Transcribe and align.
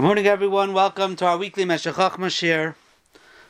Good 0.00 0.06
morning, 0.06 0.26
everyone. 0.26 0.72
Welcome 0.72 1.14
to 1.16 1.26
our 1.26 1.36
weekly 1.36 1.66
Meshech 1.66 1.92
Chochmah 1.92 2.74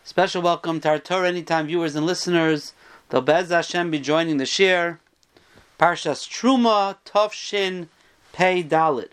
Special 0.02 0.42
welcome 0.42 0.80
to 0.80 0.88
our 0.88 0.99
Torah 0.99 1.29
Anytime 1.29 1.69
viewers 1.69 1.95
and 1.95 2.04
listeners. 2.04 2.73
They'll 3.08 3.21
Bez 3.21 3.50
Hashem 3.50 3.92
be 3.92 4.00
joining 4.00 4.39
the 4.39 4.46
shir. 4.46 4.99
Parshas 5.78 6.28
Truma 6.28 6.97
Tovshin 7.07 7.86
Pei 8.32 8.64
Dalit. 8.64 9.11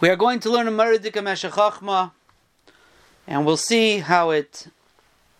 We 0.00 0.10
are 0.10 0.16
going 0.16 0.38
to 0.40 0.50
learn 0.50 0.68
a 0.68 0.70
Meridika 0.70 1.24
Meshech 1.24 1.52
Chochmah, 1.52 2.12
and 3.26 3.46
we'll 3.46 3.56
see 3.56 4.00
how 4.00 4.28
it 4.28 4.66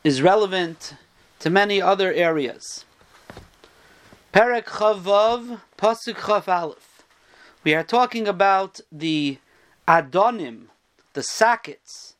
is 0.04 0.22
relevant 0.22 0.94
to 1.40 1.50
many 1.50 1.82
other 1.82 2.10
areas. 2.14 2.86
Perek 4.32 4.64
Chavav 4.64 5.60
Pasuk 5.76 6.14
Chav 6.14 6.48
Aleph. 6.48 7.02
We 7.62 7.74
are 7.74 7.84
talking 7.84 8.26
about 8.26 8.80
the 8.90 9.36
adonim, 9.86 10.66
the 11.12 11.22
sockets 11.22 12.14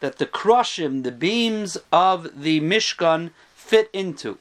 that 0.00 0.18
the 0.18 0.26
krushim, 0.26 1.02
the 1.02 1.12
beams 1.12 1.78
of 1.90 2.42
the 2.42 2.60
Mishkan 2.60 3.30
fit 3.54 3.88
into. 3.92 4.38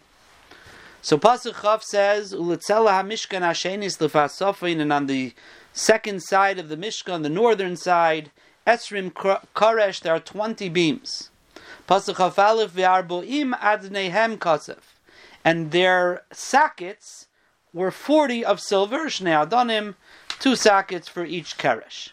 So 1.02 1.18
Pasuk 1.18 1.54
Chav 1.54 1.84
says, 1.84 2.34
"Ulitzela 2.34 2.90
ha-Mishkan 2.90 3.42
Hashenis 3.42 3.98
lefasofin," 4.00 4.82
and 4.82 4.92
on 4.92 5.06
the 5.06 5.34
second 5.72 6.24
side 6.24 6.60
of 6.60 6.68
the 6.68 6.78
Mishkan, 6.78 7.24
the 7.24 7.30
northern 7.30 7.78
side, 7.78 8.32
Esrim 8.66 9.12
Koresh, 9.12 10.02
there 10.02 10.16
are 10.16 10.20
twenty 10.20 10.68
beams. 10.68 11.30
Pasuk 11.88 12.16
Chav 12.16 12.38
Aleph 12.38 12.74
v'arboim 12.74 13.58
adnehem 13.60 14.38
kasef, 14.38 14.82
and 15.44 15.72
their 15.72 16.24
sockets 16.34 17.28
were 17.72 17.92
forty 17.92 18.44
of 18.44 18.60
silver. 18.60 19.06
Shnei 19.06 19.48
adonim, 19.48 19.94
two 20.40 20.56
sockets 20.56 21.08
for 21.08 21.24
each 21.24 21.58
keresh. 21.58 22.10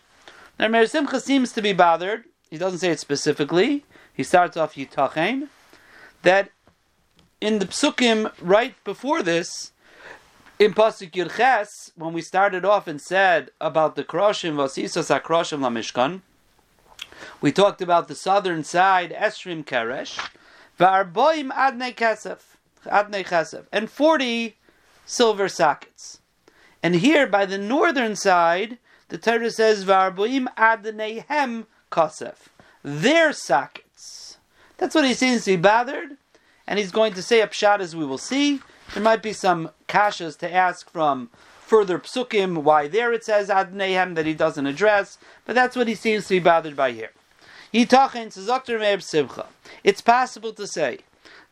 Now 0.62 0.68
Meir 0.68 0.86
Simcha 0.86 1.18
seems 1.18 1.50
to 1.54 1.60
be 1.60 1.72
bothered. 1.72 2.22
He 2.48 2.56
doesn't 2.56 2.78
say 2.78 2.92
it 2.92 3.00
specifically. 3.00 3.84
He 4.14 4.22
starts 4.22 4.56
off 4.56 4.76
Yitachain 4.76 5.48
that 6.22 6.50
in 7.40 7.58
the 7.58 7.66
psukim 7.66 8.32
right 8.40 8.76
before 8.84 9.24
this, 9.24 9.72
in 10.60 10.72
pasuk 10.72 11.10
Yirches, 11.10 11.90
when 11.96 12.12
we 12.12 12.22
started 12.22 12.64
off 12.64 12.86
and 12.86 13.00
said 13.00 13.50
about 13.60 13.96
the 13.96 14.04
kroshim 14.04 14.54
vasisas 14.54 15.10
akroshim 15.10 15.62
lamishkan, 15.62 16.20
we 17.40 17.50
talked 17.50 17.82
about 17.82 18.06
the 18.06 18.14
southern 18.14 18.62
side 18.62 19.10
esrim 19.10 19.64
keresh, 19.64 20.16
va'arboim 20.78 21.50
adnei 21.50 21.92
kesef, 21.92 22.38
adnei 22.86 23.26
kesef, 23.26 23.64
and 23.72 23.90
forty 23.90 24.58
silver 25.04 25.48
sockets. 25.48 26.20
And 26.84 26.94
here 26.94 27.26
by 27.26 27.46
the 27.46 27.58
northern 27.58 28.14
side, 28.14 28.78
the 29.12 29.18
Torah 29.18 29.50
says, 29.50 29.84
"Varboim 29.84 30.46
adnehem 30.56 31.66
kasef," 31.90 32.48
their 32.82 33.34
sockets. 33.34 34.38
That's 34.78 34.94
what 34.94 35.04
he 35.04 35.12
seems 35.12 35.44
to 35.44 35.50
be 35.50 35.56
bothered, 35.60 36.16
and 36.66 36.78
he's 36.78 36.90
going 36.90 37.12
to 37.12 37.22
say 37.22 37.42
a 37.42 37.46
pshat 37.46 37.80
as 37.80 37.94
we 37.94 38.06
will 38.06 38.16
see. 38.16 38.62
There 38.94 39.02
might 39.02 39.22
be 39.22 39.34
some 39.34 39.70
kashas 39.86 40.38
to 40.38 40.50
ask 40.50 40.88
from 40.90 41.28
further 41.60 41.98
psukim 41.98 42.62
why 42.62 42.88
there 42.88 43.12
it 43.12 43.22
says 43.22 43.50
adnehem 43.50 44.14
that 44.14 44.24
he 44.24 44.32
doesn't 44.32 44.66
address, 44.66 45.18
but 45.44 45.54
that's 45.54 45.76
what 45.76 45.88
he 45.88 45.94
seems 45.94 46.26
to 46.28 46.36
be 46.36 46.40
bothered 46.40 46.74
by 46.74 46.92
here. 46.92 47.10
It's 47.70 47.92
possible 50.00 50.52
to 50.54 50.66
say, 50.66 50.98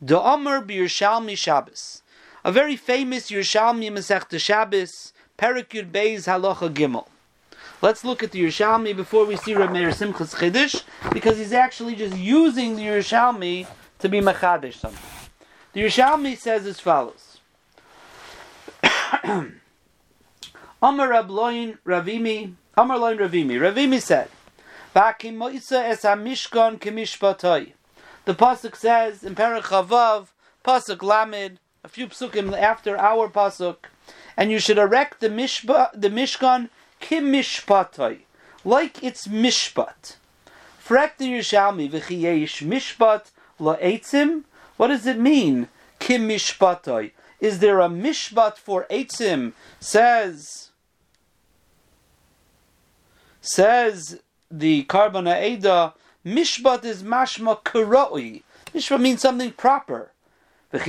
the 0.01 0.19
Omer 0.19 0.61
B'Yerushalmi 0.61 1.37
Shabbos, 1.37 2.01
a 2.43 2.51
very 2.51 2.75
famous 2.75 3.29
Yerushalmi 3.29 3.91
Masechta 3.91 4.39
Shabbos, 4.39 5.13
Perikud 5.37 5.91
Beis 5.91 6.25
Halacha 6.25 6.73
Gimel. 6.73 7.05
Let's 7.81 8.05
look 8.05 8.21
at 8.21 8.29
the 8.29 8.43
Yerushalmi 8.43 8.95
before 8.95 9.25
we 9.25 9.35
see 9.35 9.55
Reb 9.55 9.71
Meir 9.71 9.89
Simchas 9.89 10.35
Chiddush, 10.35 10.83
because 11.11 11.39
he's 11.39 11.51
actually 11.51 11.95
just 11.95 12.15
using 12.15 12.75
the 12.75 12.83
Yerushalmi 12.83 13.65
to 13.97 14.07
be 14.07 14.21
Machadish 14.21 14.75
something. 14.75 15.01
The 15.73 15.81
Yerushalmi 15.81 16.37
says 16.37 16.67
as 16.67 16.79
follows. 16.79 17.39
Amar 19.23 19.53
Rabloin 20.83 21.79
Ravimi, 21.83 22.53
Amar 22.77 22.99
Loin 22.99 23.17
Ravimi. 23.17 23.59
Ravimi 23.59 23.99
said, 23.99 24.29
Vakim 24.95 25.37
Moisa 25.37 25.83
es 25.83 26.03
ha-mishkan 26.03 26.77
kemishpatoi. 26.79 27.71
The 28.25 28.35
Pasuk 28.35 28.75
says 28.75 29.23
in 29.23 29.33
Perach 29.33 29.63
Chavav, 29.63 30.27
Pasuk 30.63 31.01
Lamed, 31.01 31.57
a 31.83 31.87
few 31.87 32.05
psukim 32.05 32.55
after 32.55 32.95
our 32.95 33.27
Pasuk, 33.27 33.77
and 34.37 34.51
you 34.51 34.59
should 34.59 34.77
erect 34.77 35.19
the, 35.19 35.29
mishba, 35.29 35.89
the 35.99 36.09
Mishkan 36.09 36.69
kimishpatoi, 37.01 38.19
like 38.63 39.03
it's 39.03 39.27
mishpat. 39.27 40.15
Frek 40.83 41.17
the 41.17 41.25
Yerushalmi 41.25 41.89
v'chiyesh 41.89 42.65
mishpat 42.67 43.31
la'etzim. 43.59 44.43
What 44.77 44.87
does 44.87 45.05
it 45.05 45.19
mean? 45.19 45.69
Kimishpatoi. 45.99 47.11
Is 47.39 47.59
there 47.59 47.79
a 47.79 47.89
mishpat 47.89 48.57
for 48.57 48.85
etzim? 48.89 49.53
Says 49.79 50.69
says 53.41 54.21
the 54.49 54.83
Korban 54.85 55.27
Haida. 55.27 55.93
Mishpat 56.25 56.85
is 56.85 57.03
mashma 57.03 57.61
karoi. 57.63 58.43
Mishpat 58.73 59.01
means 59.01 59.21
something 59.21 59.51
proper. 59.53 60.11
Is 60.73 60.85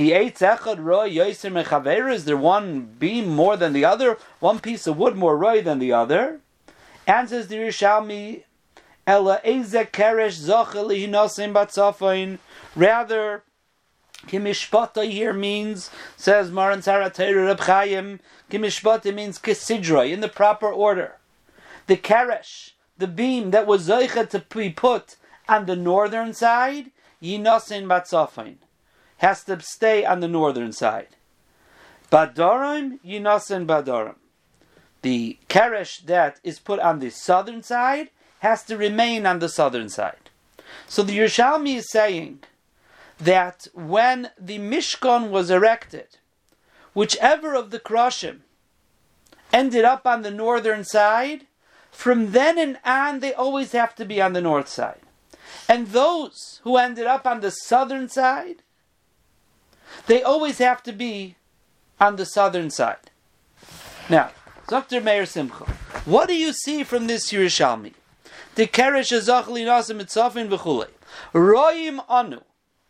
there 2.25 2.37
one 2.37 2.81
beam 2.99 3.27
more 3.27 3.57
than 3.57 3.73
the 3.73 3.83
other? 3.83 4.17
One 4.39 4.59
piece 4.59 4.87
of 4.87 4.97
wood 4.97 5.17
more 5.17 5.37
roy 5.37 5.61
than 5.61 5.79
the 5.79 5.91
other? 5.91 6.39
Answers 7.05 7.47
the 7.47 7.55
Yerushalmi, 7.57 8.43
Ela 9.05 9.41
eze 9.43 9.73
keresh 9.73 10.39
zochel 10.39 10.87
batzafain. 11.53 12.39
Rather, 12.77 13.43
kimishpata 14.27 15.09
here 15.09 15.33
means, 15.33 15.89
says 16.15 16.49
Maran 16.49 16.79
Saratayr 16.79 17.45
Reb 17.45 17.59
Chaim, 17.59 18.21
kimishpata 18.49 19.13
means 19.13 19.37
kisidra, 19.37 20.09
in 20.09 20.21
the 20.21 20.29
proper 20.29 20.71
order. 20.71 21.17
The 21.87 21.97
keresh, 21.97 22.71
the 22.97 23.07
beam 23.07 23.51
that 23.51 23.67
was 23.67 23.89
zoicha 23.89 24.29
to 24.29 24.39
be 24.39 24.69
put 24.69 25.17
on 25.49 25.65
the 25.65 25.75
northern 25.75 26.33
side, 26.33 26.91
yinosin 27.21 27.85
batzafain 27.85 28.59
has 29.23 29.41
to 29.45 29.57
stay 29.61 30.03
on 30.03 30.19
the 30.19 30.27
northern 30.27 30.73
side. 30.73 31.15
Badorim, 32.11 32.99
Yinasin 33.05 33.65
Badorim. 33.65 34.17
The 35.01 35.39
Keresh 35.47 36.05
that 36.07 36.41
is 36.43 36.59
put 36.59 36.81
on 36.81 36.99
the 36.99 37.09
southern 37.09 37.63
side 37.63 38.09
has 38.39 38.63
to 38.65 38.75
remain 38.75 39.25
on 39.25 39.39
the 39.39 39.47
southern 39.47 39.87
side. 39.87 40.29
So 40.87 41.03
the 41.03 41.17
Yerushalmi 41.17 41.77
is 41.77 41.89
saying 41.89 42.39
that 43.17 43.67
when 43.73 44.31
the 44.37 44.59
Mishkan 44.59 45.29
was 45.29 45.49
erected, 45.49 46.17
whichever 46.93 47.55
of 47.55 47.71
the 47.71 47.79
Kroshim 47.79 48.39
ended 49.53 49.85
up 49.85 50.05
on 50.05 50.23
the 50.23 50.31
northern 50.31 50.83
side, 50.83 51.47
from 51.91 52.33
then 52.33 52.57
and 52.57 52.77
on 52.83 53.21
they 53.21 53.33
always 53.33 53.71
have 53.71 53.95
to 53.95 54.03
be 54.03 54.21
on 54.21 54.33
the 54.33 54.41
north 54.41 54.67
side. 54.67 54.99
And 55.69 55.87
those 55.87 56.59
who 56.63 56.75
ended 56.75 57.07
up 57.07 57.25
on 57.25 57.39
the 57.39 57.51
southern 57.51 58.09
side, 58.09 58.63
they 60.07 60.23
always 60.23 60.57
have 60.57 60.83
to 60.83 60.91
be 60.91 61.35
on 61.99 62.15
the 62.15 62.25
southern 62.25 62.69
side. 62.69 63.11
Now, 64.09 64.31
Dr. 64.67 65.01
Meir 65.01 65.25
Simcha, 65.25 65.65
what 66.05 66.27
do 66.27 66.35
you 66.35 66.53
see 66.53 66.83
from 66.83 67.07
this 67.07 67.31
Yerushalmi? 67.31 67.93
The 68.55 68.67
Keresh 68.67 69.11
Azachli 69.11 69.65
Nasim 69.65 70.01
Mitzafin 70.01 70.49
v'chulei. 70.49 70.89
Roim 71.33 72.03
Anu. 72.09 72.41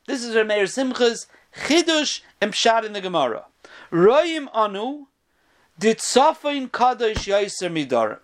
This 0.07 0.23
is 0.23 0.35
Meir 0.35 0.67
Simcha's 0.67 1.27
Chidush 1.55 2.21
and 2.41 2.53
Pshat 2.53 2.83
in 2.83 2.93
the 2.93 3.01
Gemara. 3.01 3.45
Roim 3.91 4.47
Anu 4.53 5.05
Ditzafin 5.79 6.69
Kadosh 6.69 7.27
Yaiser 7.27 7.71
Midarim. 7.71 8.19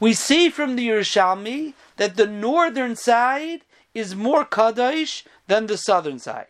We 0.00 0.12
see 0.12 0.48
from 0.48 0.76
the 0.76 0.88
Yerushalmi 0.88 1.74
that 1.96 2.16
the 2.16 2.26
northern 2.26 2.96
side 2.96 3.62
is 3.94 4.14
more 4.14 4.44
Kadosh 4.44 5.24
than 5.46 5.66
the 5.66 5.76
southern 5.76 6.18
side. 6.18 6.46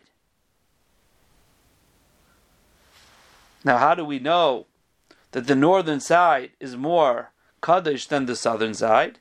Now, 3.63 3.77
how 3.77 3.95
do 3.95 4.03
we 4.03 4.19
know 4.19 4.67
that 5.31 5.47
the 5.47 5.55
northern 5.55 5.99
side 5.99 6.51
is 6.59 6.75
more 6.75 7.31
Kaddish 7.61 8.07
than 8.07 8.25
the 8.25 8.35
southern 8.35 8.73
side? 8.73 9.19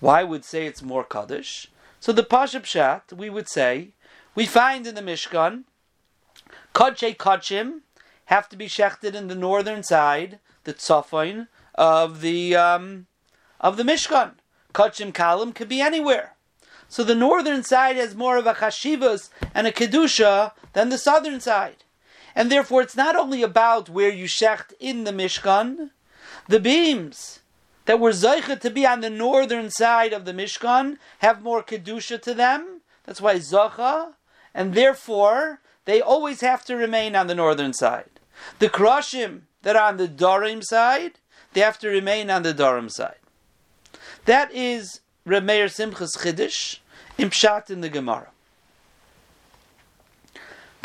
Why 0.00 0.22
would 0.22 0.44
say 0.44 0.66
it's 0.66 0.82
more 0.82 1.04
Kaddish? 1.04 1.68
So 2.00 2.12
the 2.12 2.22
Pasha 2.22 2.60
Pshat, 2.60 3.12
we 3.12 3.30
would 3.30 3.48
say, 3.48 3.94
we 4.34 4.46
find 4.46 4.86
in 4.86 4.94
the 4.94 5.00
Mishkan, 5.00 5.64
Kodshei 6.74 7.16
Kodshim 7.16 7.80
have 8.26 8.48
to 8.50 8.56
be 8.56 8.66
shechted 8.66 9.14
in 9.14 9.28
the 9.28 9.34
northern 9.34 9.82
side, 9.82 10.38
the 10.64 10.74
Tzofain 10.74 11.48
of 11.74 12.20
the 12.20 12.54
um, 12.54 13.06
of 13.60 13.76
the 13.76 13.82
Mishkan. 13.82 14.32
Kodshim 14.74 15.12
Kalim 15.12 15.54
could 15.54 15.68
be 15.68 15.80
anywhere. 15.80 16.34
So 16.88 17.02
the 17.02 17.14
northern 17.14 17.62
side 17.64 17.96
has 17.96 18.14
more 18.14 18.36
of 18.36 18.46
a 18.46 18.54
chashivas 18.54 19.30
and 19.54 19.66
a 19.66 19.72
kedusha 19.72 20.52
than 20.74 20.90
the 20.90 20.98
southern 20.98 21.40
side. 21.40 21.82
And 22.36 22.52
therefore, 22.52 22.82
it's 22.82 22.94
not 22.94 23.16
only 23.16 23.42
about 23.42 23.88
where 23.88 24.10
you 24.10 24.26
shecht 24.26 24.74
in 24.78 25.04
the 25.04 25.10
Mishkan, 25.10 25.90
the 26.46 26.60
beams 26.60 27.40
that 27.86 27.98
were 27.98 28.10
Zaycha 28.10 28.60
to 28.60 28.70
be 28.70 28.86
on 28.86 29.00
the 29.00 29.08
northern 29.08 29.70
side 29.70 30.12
of 30.12 30.26
the 30.26 30.34
Mishkan 30.34 30.98
have 31.20 31.42
more 31.42 31.62
Kedusha 31.62 32.20
to 32.20 32.34
them. 32.34 32.82
That's 33.04 33.22
why 33.22 33.36
Zacha, 33.36 34.12
and 34.54 34.74
therefore 34.74 35.60
they 35.86 36.02
always 36.02 36.42
have 36.42 36.62
to 36.66 36.76
remain 36.76 37.16
on 37.16 37.26
the 37.26 37.34
northern 37.34 37.72
side. 37.72 38.20
The 38.58 38.68
Krashim 38.68 39.42
that 39.62 39.74
are 39.76 39.88
on 39.88 39.96
the 39.96 40.08
Dorim 40.08 40.62
side, 40.62 41.12
they 41.54 41.62
have 41.62 41.78
to 41.78 41.88
remain 41.88 42.28
on 42.28 42.42
the 42.42 42.52
Dorim 42.52 42.90
side. 42.90 43.16
That 44.26 44.52
is 44.52 45.00
Remeir 45.26 45.70
Simchas 45.70 46.18
Chiddush, 46.18 46.80
Imshat 47.18 47.70
in 47.70 47.80
the 47.80 47.88
Gemara. 47.88 48.28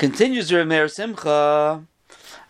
Continues 0.02 0.50
the 0.50 0.56
Remeir 0.56 0.90
Simcha, 0.90 1.86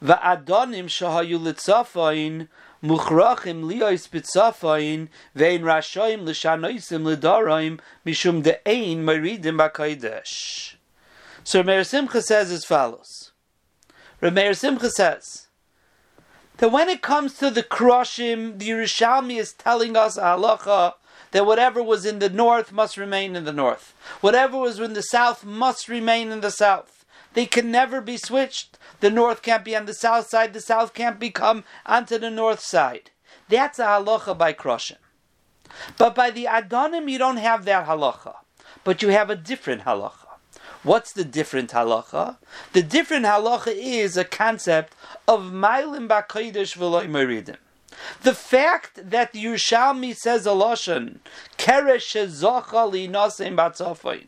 Va'adonim 0.01 0.85
shahayu 0.85 1.37
litzafayin 1.37 2.47
muchrachim 2.81 3.65
liyos 3.65 4.07
bitzafayin 4.07 5.09
vein 5.35 5.61
rashoim 5.61 6.23
l'shanoisim 6.23 7.03
l'daraim 7.03 7.77
mishum 8.05 8.41
de'ein 8.41 8.99
maridim 8.99 9.57
b'kaidesh. 9.57 10.75
So 11.43 11.61
Remeir 11.61 11.85
Simcha 11.85 12.21
says 12.21 12.51
as 12.51 12.63
follows. 12.63 13.33
Remeir 14.21 14.55
Simcha 14.55 14.89
says 14.89 15.47
that 16.55 16.71
when 16.71 16.87
it 16.87 17.01
comes 17.01 17.33
to 17.39 17.49
the 17.49 17.63
Kroshim, 17.63 18.59
the 18.59 18.69
Yerushalmi 18.69 19.37
is 19.37 19.51
telling 19.51 19.97
us 19.97 20.17
halacha 20.17 20.93
that 21.31 21.45
whatever 21.45 21.83
was 21.83 22.05
in 22.05 22.19
the 22.19 22.29
north 22.29 22.71
must 22.71 22.95
remain 22.95 23.35
in 23.35 23.43
the 23.43 23.51
north. 23.51 23.93
Whatever 24.21 24.57
was 24.57 24.79
in 24.79 24.93
the 24.93 25.03
south 25.03 25.43
must 25.43 25.89
remain 25.89 26.31
in 26.31 26.39
the 26.39 26.49
south. 26.49 27.00
They 27.33 27.45
can 27.45 27.71
never 27.71 28.01
be 28.01 28.17
switched. 28.17 28.77
The 28.99 29.09
north 29.09 29.41
can't 29.41 29.65
be 29.65 29.75
on 29.75 29.85
the 29.85 29.93
south 29.93 30.27
side, 30.27 30.53
the 30.53 30.61
south 30.61 30.93
can't 30.93 31.19
become 31.19 31.63
onto 31.85 32.17
the 32.17 32.29
north 32.29 32.59
side. 32.59 33.11
That's 33.49 33.79
a 33.79 33.85
halacha 33.85 34.37
by 34.37 34.53
Kroshim. 34.53 34.97
But 35.97 36.15
by 36.15 36.31
the 36.31 36.45
Adonim, 36.45 37.09
you 37.09 37.17
don't 37.17 37.37
have 37.37 37.65
that 37.65 37.87
halacha. 37.87 38.35
But 38.83 39.01
you 39.01 39.09
have 39.09 39.29
a 39.29 39.35
different 39.35 39.83
halacha. 39.83 40.27
What's 40.83 41.13
the 41.13 41.23
different 41.23 41.71
halacha? 41.71 42.37
The 42.73 42.81
different 42.81 43.25
halacha 43.25 43.73
is 43.75 44.17
a 44.17 44.25
concept 44.25 44.95
of 45.27 45.41
Mailim 45.41 46.07
Bakodesh 46.07 46.77
V'loy 46.77 47.07
Meridim. 47.07 47.57
The 48.23 48.33
fact 48.33 49.09
that 49.11 49.31
the 49.31 49.45
Yerushalmi 49.45 50.15
says 50.15 50.47
a 50.47 50.51
lashon, 50.51 51.19
Keresh 51.57 52.25
Shezocha 52.27 52.91
Li 52.91 53.07
Naseim 53.07 53.55
Batzofayin. 53.55 54.27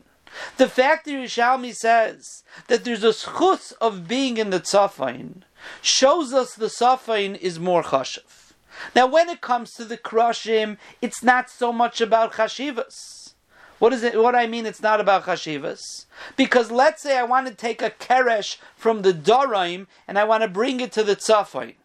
The 0.58 0.68
fact 0.68 1.06
that 1.06 1.12
Yerushalmi 1.12 1.76
says 1.76 2.44
that 2.68 2.84
there's 2.84 3.04
a 3.04 3.10
schus 3.10 3.74
of 3.80 4.08
being 4.08 4.38
in 4.38 4.50
the 4.50 4.60
Tzafayin 4.60 5.44
shows 5.82 6.34
us 6.34 6.56
the 6.56 6.68
Tzafayin 6.68 7.38
is 7.38 7.60
more 7.60 7.84
chashiv. 7.84 8.54
Now, 8.96 9.06
when 9.08 9.30
it 9.30 9.42
comes 9.42 9.72
to 9.74 9.86
the 9.86 9.98
Krashim, 9.98 10.78
it's 11.02 11.24
not 11.24 11.50
so 11.50 11.72
much 11.72 12.02
about 12.02 12.34
chashivas. 12.34 13.34
What 13.80 13.94
is 13.94 14.04
it? 14.04 14.22
What 14.22 14.36
I 14.36 14.48
mean, 14.48 14.66
it's 14.66 14.82
not 14.82 15.00
about 15.00 15.26
chashivas. 15.26 16.06
Because 16.36 16.72
let's 16.72 17.04
say 17.04 17.18
I 17.18 17.24
want 17.24 17.48
to 17.48 17.54
take 17.54 17.82
a 17.82 17.92
keresh 17.92 18.58
from 18.76 19.02
the 19.02 19.14
Doraim 19.14 19.88
and 20.08 20.18
I 20.18 20.24
want 20.24 20.44
to 20.44 20.50
bring 20.50 20.80
it 20.80 20.92
to 20.94 21.04
the 21.04 21.16
Tzafayin. 21.16 21.76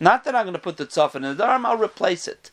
Not 0.00 0.24
that 0.24 0.34
I'm 0.34 0.44
going 0.44 0.54
to 0.54 0.60
put 0.60 0.76
the 0.76 0.86
tzaf 0.86 1.14
in 1.14 1.22
the 1.22 1.34
dharm, 1.34 1.64
I'll 1.64 1.78
replace 1.78 2.26
it. 2.26 2.50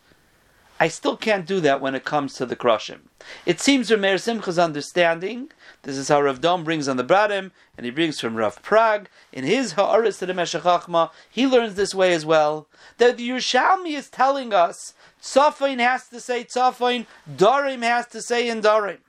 I 0.82 0.88
still 0.88 1.16
can't 1.16 1.46
do 1.46 1.60
that 1.60 1.80
when 1.80 1.94
it 1.94 2.04
comes 2.04 2.34
to 2.34 2.46
the 2.48 2.56
krashim. 2.56 3.02
It 3.46 3.60
seems 3.60 3.92
from 3.92 4.02
Meir 4.02 4.16
Simcha's 4.16 4.58
understanding, 4.58 5.52
this 5.84 5.96
is 5.96 6.08
how 6.08 6.20
Rav 6.24 6.42
Dom 6.42 6.64
brings 6.64 6.88
on 6.88 6.98
the 6.98 7.04
Bradim, 7.04 7.52
and 7.78 7.86
he 7.86 7.92
brings 7.92 8.20
from 8.20 8.36
Rav 8.36 8.60
Prague, 8.64 9.08
in 9.32 9.44
his 9.44 9.74
Ha'aris 9.74 10.18
to 10.18 10.26
the 10.26 10.34
Meshech 10.34 10.64
Chochmah, 10.64 11.12
he 11.30 11.46
learns 11.46 11.76
this 11.76 11.94
way 11.94 12.14
as 12.14 12.26
well, 12.26 12.68
that 12.98 13.18
the 13.18 13.30
Yerushalmi 13.30 13.96
is 13.96 14.10
telling 14.10 14.56
us, 14.56 14.96
Tzafain 15.22 15.78
has 15.78 16.08
to 16.08 16.20
say 16.20 16.44
Tzafain, 16.44 17.06
Darim 17.32 17.84
has 17.84 18.08
to 18.08 18.20
say 18.20 18.50
in 18.50 18.64
Darim. 18.64 19.02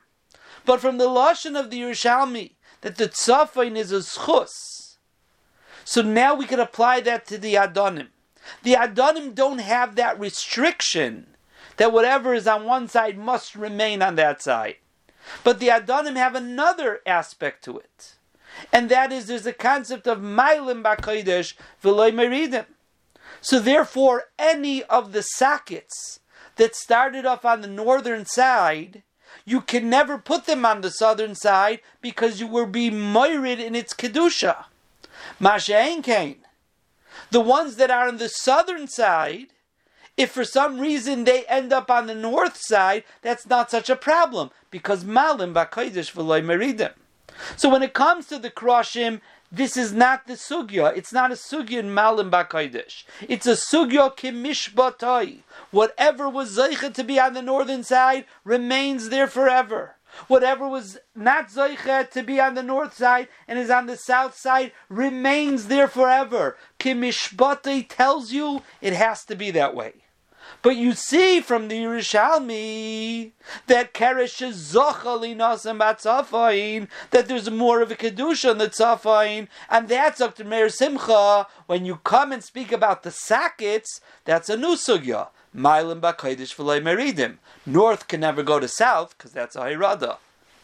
But 0.67 0.79
from 0.79 0.99
the 0.99 1.09
Lashon 1.09 1.59
of 1.59 1.71
the 1.71 1.81
Yerushalmi, 1.81 2.51
that 2.83 2.97
the 2.97 3.09
Tzafain 3.09 3.77
is 3.77 3.93
a 3.93 4.01
schus, 4.01 4.97
so 5.87 6.03
now 6.03 6.35
we 6.35 6.45
can 6.45 6.61
apply 6.61 7.01
that 7.01 7.25
to 7.29 7.39
the 7.39 7.55
Adonim. 7.55 8.09
The 8.63 8.75
Adonim 8.75 9.35
don't 9.35 9.61
have 9.61 9.97
that 9.97 10.21
restriction 10.21 11.32
that 11.83 11.93
whatever 11.93 12.33
is 12.33 12.47
on 12.47 12.65
one 12.65 12.87
side 12.87 13.19
must 13.19 13.57
remain 13.57 14.03
on 14.03 14.15
that 14.15 14.41
side. 14.41 14.77
But 15.43 15.59
the 15.59 15.67
Adonim 15.67 16.15
have 16.15 16.37
another 16.37 17.01
aspect 17.05 17.65
to 17.65 17.77
it. 17.77 18.15
And 18.73 18.89
that 18.89 19.11
is 19.11 19.27
there's 19.27 19.47
a 19.47 19.53
concept 19.53 20.07
of 20.07 20.21
Mailim 20.21 20.85
Bakodesh 20.85 21.55
V'loy 21.83 22.13
Meridim. 22.13 22.67
So 23.41 23.59
therefore, 23.59 24.27
any 24.39 24.85
of 24.85 25.11
the 25.11 25.23
sockets 25.23 26.21
that 26.55 26.77
started 26.77 27.27
off 27.27 27.45
on 27.45 27.63
the 27.63 27.67
northern 27.67 28.27
side, 28.27 29.03
you 29.45 29.61
can 29.61 29.91
never 29.91 30.19
put 30.19 30.47
them 30.47 30.65
on 30.65 30.83
the 30.83 30.91
southern 30.93 31.35
side 31.35 31.81
because 32.01 32.39
you 32.39 32.47
will 32.47 32.67
be 32.67 32.91
mired 32.91 33.59
in 33.59 33.75
its 33.75 33.93
kedusha. 33.93 34.67
Mashain 35.41 36.01
Kain. 36.05 36.37
The 37.33 37.41
ones 37.41 37.75
that 37.75 37.91
are 37.91 38.07
on 38.07 38.19
the 38.19 38.29
southern 38.29 38.87
side, 38.87 39.49
if 40.17 40.31
for 40.31 40.45
some 40.45 40.79
reason 40.79 41.25
they 41.25 41.45
end 41.47 41.73
up 41.73 41.91
on 41.91 42.07
the 42.07 42.15
north 42.15 42.57
side, 42.57 43.05
that's 43.23 43.47
not 43.47 43.71
such 43.71 43.89
a 43.89 43.97
problem 43.97 44.51
because 44.71 45.05
malim 45.05 45.55
b'kodesh 45.55 46.13
v'loy 46.13 46.43
meridim. 46.45 46.93
So 47.57 47.69
when 47.69 47.83
it 47.83 47.95
comes 47.95 48.27
to 48.27 48.39
the 48.39 48.51
kroshim, 48.51 49.21
this 49.51 49.77
is 49.77 49.93
not 49.93 50.27
the 50.27 50.35
sugya. 50.35 50.97
It's 50.97 51.13
not 51.13 51.31
a 51.31 51.35
sugya 51.35 51.79
in 51.79 51.95
malim 51.95 52.31
b'kodesh. 52.31 53.05
It's 53.29 53.47
a 53.47 53.53
sugya 53.53 54.15
kimishbatoi. 54.17 55.41
Whatever 55.71 56.29
was 56.29 56.57
zeicha 56.57 56.93
to 56.95 57.05
be 57.05 57.19
on 57.19 57.35
the 57.35 57.43
northern 57.43 57.83
side 57.83 58.27
remains 58.45 59.09
there 59.09 59.27
forever. 59.27 59.97
Whatever 60.29 60.69
was 60.69 60.99
not 61.15 61.49
Zoicha 61.49 62.11
to 62.11 62.23
be 62.23 62.41
on 62.41 62.55
the 62.55 62.63
north 62.63 62.95
side 62.95 63.29
and 63.49 63.59
is 63.59 63.71
on 63.71 63.87
the 63.87 63.97
south 63.97 64.37
side 64.37 64.73
remains 64.89 65.69
there 65.69 65.89
forever. 65.89 66.57
Kimishbate 66.79 67.89
tells 67.89 68.33
you 68.33 68.63
it 68.81 68.93
has 68.93 69.25
to 69.25 69.35
be 69.35 69.51
that 69.51 69.75
way. 69.75 69.95
But 70.61 70.77
you 70.77 70.93
see 70.93 71.41
from 71.41 71.69
the 71.69 71.77
Yerushalmi 71.77 73.33
that 73.67 73.95
Keresh 73.95 74.47
is 74.47 74.75
Batzafain, 74.75 75.39
that 77.11 77.29
there's 77.29 77.51
more 77.51 77.81
of 77.81 77.91
a 77.91 77.97
Kedusha 77.97 78.53
in 78.53 78.59
the 78.59 78.69
Tzafain, 78.69 79.49
and 79.71 79.89
that's 79.89 80.19
Dr. 80.19 80.45
Meir 80.45 80.69
Simcha. 80.69 81.47
When 81.67 81.85
you 81.85 81.97
come 81.97 82.33
and 82.33 82.45
speak 82.45 82.71
about 82.71 83.03
the 83.03 83.11
Sakits, 83.11 84.01
that's 84.25 84.49
a 84.49 84.57
new 84.57 84.75
Sugya. 84.75 85.29
Milim 85.57 86.01
Bakaidish 86.01 86.55
V'lei 86.57 86.81
Meridim. 86.81 87.39
North 87.67 88.09
can 88.09 88.21
never 88.21 88.43
go 88.43 88.59
to 88.59 88.69
south 88.69 89.17
because 89.17 89.33
that's 89.33 89.57
a 89.57 89.61
Hirada. 89.61 90.17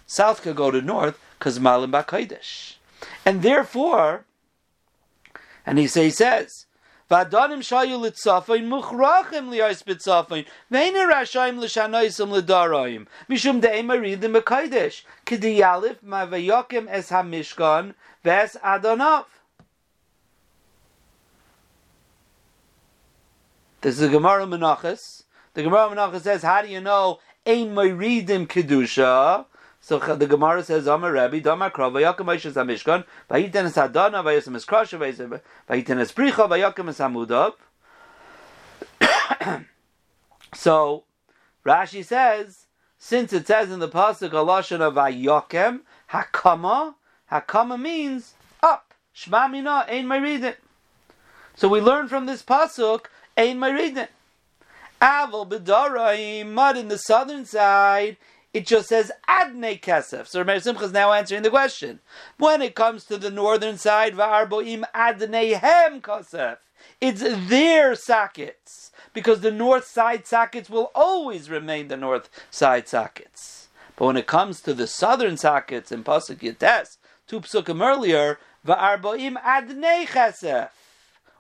South 0.07 0.43
can 0.43 0.55
go 0.55 0.71
to 0.71 0.81
north 0.81 1.19
because 1.39 1.59
Milim 1.59 1.93
Bakaidish. 1.93 2.75
And 3.25 3.43
therefore, 3.43 4.25
and 5.67 5.79
he, 5.79 5.87
say, 5.87 6.05
he 6.05 6.11
says, 6.11 6.67
V'adanim 7.11 7.61
shayu 7.61 7.99
litzafayin 7.99 8.69
muchrachim 8.69 9.49
liyais 9.49 9.83
bitzafayin 9.83 10.47
v'eina 10.71 11.11
rashayim 11.11 11.59
l'shanoisim 11.59 12.31
l'darayim 12.31 13.07
mishum 13.31 13.63
de'em 13.63 13.89
aridim 13.89 14.39
b'kaidesh 14.39 15.05
k'di 15.25 15.59
yalif 15.59 16.03
ma'vayokim 16.05 16.87
es 16.91 17.09
ha-mishkan 17.09 17.95
v'es 18.23 18.61
adonav 18.61 19.25
This 23.81 23.95
is 23.95 24.03
a 24.03 24.09
Gemara 24.09 24.45
Menachas. 24.45 25.23
The 25.55 25.63
Gemara 25.63 25.95
Menachas 25.95 26.23
says, 26.23 26.43
how 26.43 26.63
do 26.63 26.69
you 26.69 26.81
know 26.81 27.21
Ein 27.47 27.77
Meiridim 27.77 28.49
Kedusha? 28.49 29.47
So 29.81 30.01
the 30.01 30.27
Gemara 30.27 30.65
says, 30.65 30.89
Amar 30.89 31.13
Rabbi, 31.13 31.39
Damar 31.39 31.71
Krav, 31.71 31.93
Vayakim 31.93 32.27
Aishas 32.27 32.55
HaMishkan, 32.55 33.05
Vayiten 33.31 33.67
Es 33.67 33.77
Hadana, 33.77 34.25
Vayasam 34.25 34.57
Es 34.57 34.65
Krasha, 34.67 34.99
Vayiten 34.99 35.99
Es 36.01 36.11
Pricha, 36.11 36.49
Vayakim 36.49 36.89
Es 36.89 36.99
Hamudav. 36.99 37.55
So, 40.55 41.05
Rashi 41.65 42.03
says, 42.03 42.67
since 42.99 43.35
it 43.35 43.47
says 43.47 43.71
in 43.71 43.81
the 43.81 43.89
Pasuk, 43.89 44.31
Alashon 44.31 44.81
of 44.81 44.95
Vayakim, 44.95 45.83
Hakama, 46.11 46.95
Hakama 47.31 47.81
means 47.81 48.33
up. 48.61 48.95
Shma 49.15 49.49
Mina, 49.49 49.85
Ein 49.89 50.07
Meiridim. 50.07 50.57
So 51.55 51.69
we 51.69 51.81
learn 51.81 52.09
from 52.09 52.27
this 52.27 52.43
Pasuk 52.43 53.07
Ein 53.39 53.61
Meridin. 53.61 54.09
Aval 55.01 55.49
B'Daraim, 55.49 56.51
mud 56.51 56.77
in 56.77 56.89
the 56.89 56.99
southern 56.99 57.45
side, 57.45 58.17
it 58.53 58.67
just 58.67 58.89
says 58.89 59.13
Adne 59.29 59.81
Kesef. 59.81 60.27
So 60.27 60.43
Rameir 60.43 60.61
Simcha 60.61 60.83
is 60.87 60.93
now 60.93 61.13
answering 61.13 61.43
the 61.43 61.51
question. 61.51 62.01
When 62.37 62.61
it 62.63 62.75
comes 62.75 63.05
to 63.05 63.17
the 63.17 63.31
northern 63.31 63.79
side, 63.79 64.17
Va'arboim 64.17 64.83
Adnehem 64.93 66.01
Kesef. 66.01 66.57
It's 67.01 67.23
their 67.49 67.95
sockets. 67.95 68.91
Because 69.15 69.41
the 69.41 69.53
north 69.53 69.87
side 69.87 70.27
sockets 70.27 70.69
will 70.69 70.91
always 70.93 71.49
remain 71.49 71.87
the 71.87 71.97
north 71.97 72.29
side 72.51 72.89
sockets. 72.89 73.69
But 73.95 74.07
when 74.07 74.17
it 74.17 74.27
comes 74.27 74.61
to 74.63 74.75
the 74.75 74.89
southern 74.89 75.37
sockets 75.37 75.93
in 75.93 76.03
Pasuk 76.03 76.43
Yates, 76.43 76.99
two 77.29 77.41
psukim 77.41 77.87
earlier, 77.87 78.41
Va'arboim 78.67 79.41
Adne 79.41 80.07
Kesef. 80.07 80.71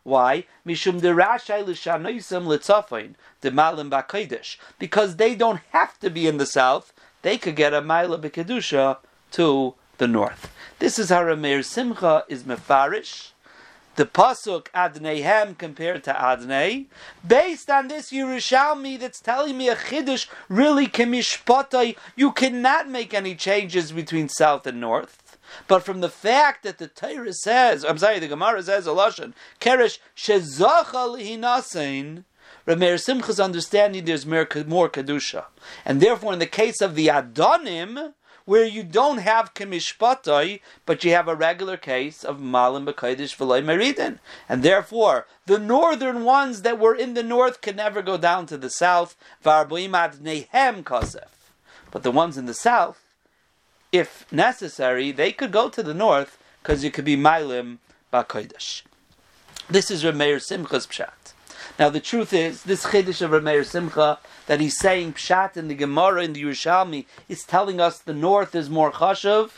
Why? 0.09 0.45
Mishum 0.67 1.03
derashai 1.03 1.67
l'shanoisam 1.67 2.47
litzafin 2.47 3.15
the 3.43 3.51
malim 3.51 3.91
b'kodesh 3.91 4.57
because 4.79 5.17
they 5.17 5.35
don't 5.35 5.61
have 5.71 5.99
to 6.01 6.09
be 6.09 6.27
in 6.27 6.39
the 6.39 6.47
south. 6.47 6.95
They 7.21 7.37
could 7.37 7.57
get 7.57 7.75
a 7.75 7.83
mila 7.83 8.19
b'kedusha 8.19 8.97
to 9.33 9.75
the 9.99 10.09
north. 10.09 10.51
This 10.79 10.99
is 10.99 11.11
how 11.11 11.25
Rameir 11.25 11.63
Simcha 11.63 12.25
is 12.27 12.45
mefarish. 12.45 13.33
The 13.97 14.07
pasuk 14.07 14.69
Adneihem 14.75 15.59
compared 15.59 16.05
to 16.05 16.13
Adnei, 16.15 16.87
based 17.27 17.69
on 17.69 17.89
this 17.89 18.11
Yerushalmi 18.11 18.99
that's 18.99 19.21
telling 19.21 19.59
me 19.59 19.69
a 19.69 19.77
chiddush 19.77 20.27
really 20.49 20.87
kemishpatai. 20.87 21.97
You 22.17 22.33
cannot 22.33 22.89
make 22.89 23.13
any 23.13 23.35
changes 23.35 23.93
between 23.93 24.31
south 24.31 24.67
and 24.67 24.81
north. 24.81 25.28
But 25.67 25.85
from 25.85 26.01
the 26.01 26.09
fact 26.09 26.63
that 26.63 26.79
the 26.79 26.89
Torah 26.89 27.33
says, 27.33 27.85
I'm 27.85 27.99
sorry, 27.99 28.19
the 28.19 28.29
Gemara 28.29 28.63
says 28.63 28.87
a 28.87 28.91
Keresh 28.91 29.99
shezacha 30.17 30.93
lihinasein, 30.93 32.25
Rameir 32.67 33.01
Simcha's 33.03 33.41
understanding 33.41 34.05
there's 34.05 34.27
more, 34.27 34.45
kedusha, 34.45 35.45
and 35.85 36.01
therefore 36.01 36.35
in 36.35 36.39
the 36.39 36.47
case 36.47 36.81
of 36.81 36.95
the 36.95 37.09
Adonim, 37.09 38.13
where 38.45 38.65
you 38.65 38.83
don't 38.83 39.19
have 39.19 39.53
kamishpatai, 39.53 40.61
but 40.87 41.05
you 41.05 41.11
have 41.11 41.29
a 41.29 41.35
regular 41.35 41.77
case 41.77 42.25
of 42.25 42.41
malim 42.41 42.87
b'kodesh 42.87 43.37
v'loy 43.37 43.63
meridin, 43.63 44.19
and 44.49 44.63
therefore 44.63 45.27
the 45.47 45.59
northern 45.59 46.25
ones 46.25 46.63
that 46.63 46.79
were 46.79 46.95
in 46.95 47.13
the 47.15 47.23
north 47.23 47.61
can 47.61 47.77
never 47.77 48.01
go 48.01 48.17
down 48.17 48.47
to 48.47 48.57
the 48.57 48.71
south. 48.71 49.17
V'arboim 49.45 49.93
nehem 50.21 50.83
kosef, 50.83 51.29
but 51.91 52.03
the 52.03 52.11
ones 52.11 52.39
in 52.39 52.47
the 52.47 52.55
south 52.55 53.03
if 53.93 54.31
necessary, 54.33 55.13
they 55.13 55.33
could 55.33 55.53
go 55.53 55.69
to 55.69 55.83
the 55.83 55.95
north 55.95 56.39
because 56.63 56.85
you 56.85 56.91
could 56.91 57.05
be 57.05 57.17
Mailim 57.17 57.79
Bakoidesh. 58.13 58.83
This 59.71 59.91
is 59.91 60.05
Rameir 60.05 60.41
Simcha's 60.41 60.87
Pshat. 60.87 61.35
Now 61.79 61.89
the 61.91 62.01
truth 62.01 62.33
is, 62.33 62.65
this 62.65 62.87
Chiddush 62.87 63.23
of 63.23 63.31
Rameir 63.31 63.65
Simcha, 63.65 64.19
that 64.47 64.61
he's 64.61 64.79
saying 64.79 65.13
Pshat 65.13 65.57
in 65.57 65.69
the 65.69 65.75
Gemara 65.75 66.25
in 66.25 66.33
the 66.33 66.43
Yerushalmi, 66.43 67.07
is 67.29 67.45
telling 67.45 67.81
us 67.81 67.99
the 67.99 68.15
north 68.15 68.55
is 68.55 68.69
more 68.69 68.91
Chashav. 68.91 69.51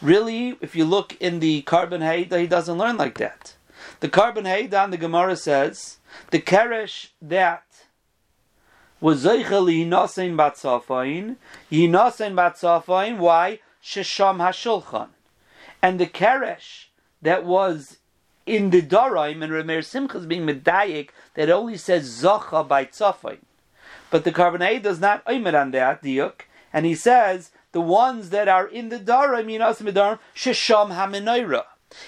Really, 0.00 0.56
if 0.60 0.76
you 0.76 0.84
look 0.84 1.16
in 1.20 1.40
the 1.40 1.62
Korban 1.62 2.02
Haida, 2.02 2.38
he 2.38 2.46
doesn't 2.46 2.78
learn 2.78 2.96
like 2.96 3.18
that. 3.18 3.54
The 4.00 4.08
Korban 4.08 4.46
Haida 4.46 4.86
the 4.88 4.96
Gemara 4.96 5.36
says, 5.36 5.98
the 6.30 6.40
Keresh 6.40 7.08
that 7.20 7.64
was 9.00 9.24
Zeichel 9.24 9.86
Yinasein 9.86 10.34
Batzafain. 10.34 11.36
Yinasein 11.70 12.34
Batzafain, 12.34 13.18
why? 13.18 13.60
Shesham 13.82 14.38
HaShulchan. 14.38 15.08
And 15.80 16.00
the 16.00 16.06
Keresh 16.06 16.86
that 17.22 17.44
was 17.44 17.98
in 18.46 18.70
the 18.70 18.82
Daraim, 18.82 19.42
and 19.42 19.52
Rameir 19.52 19.84
Simcha 19.84 20.18
is 20.18 20.26
being 20.26 20.46
medayik, 20.46 21.10
that 21.34 21.50
only 21.50 21.76
says 21.76 22.22
Zacha 22.22 22.66
by 22.66 22.84
Tzafain. 22.86 23.38
But 24.10 24.24
the 24.24 24.32
Korban 24.32 24.60
Haida 24.60 24.80
does 24.80 25.00
not 25.00 25.24
oimer 25.26 25.60
on 25.60 25.70
that, 25.72 26.02
diuk, 26.02 26.40
and 26.72 26.86
he 26.86 26.94
says 26.94 27.50
the 27.72 27.80
ones 27.80 28.30
that 28.30 28.48
are 28.48 28.66
in 28.66 28.88
the 28.88 28.98
Daraim, 28.98 29.46
Yinasein 29.46 29.92
Darim, 29.92 30.18
Shesham 30.34 30.96
HaMenoira. 30.96 31.64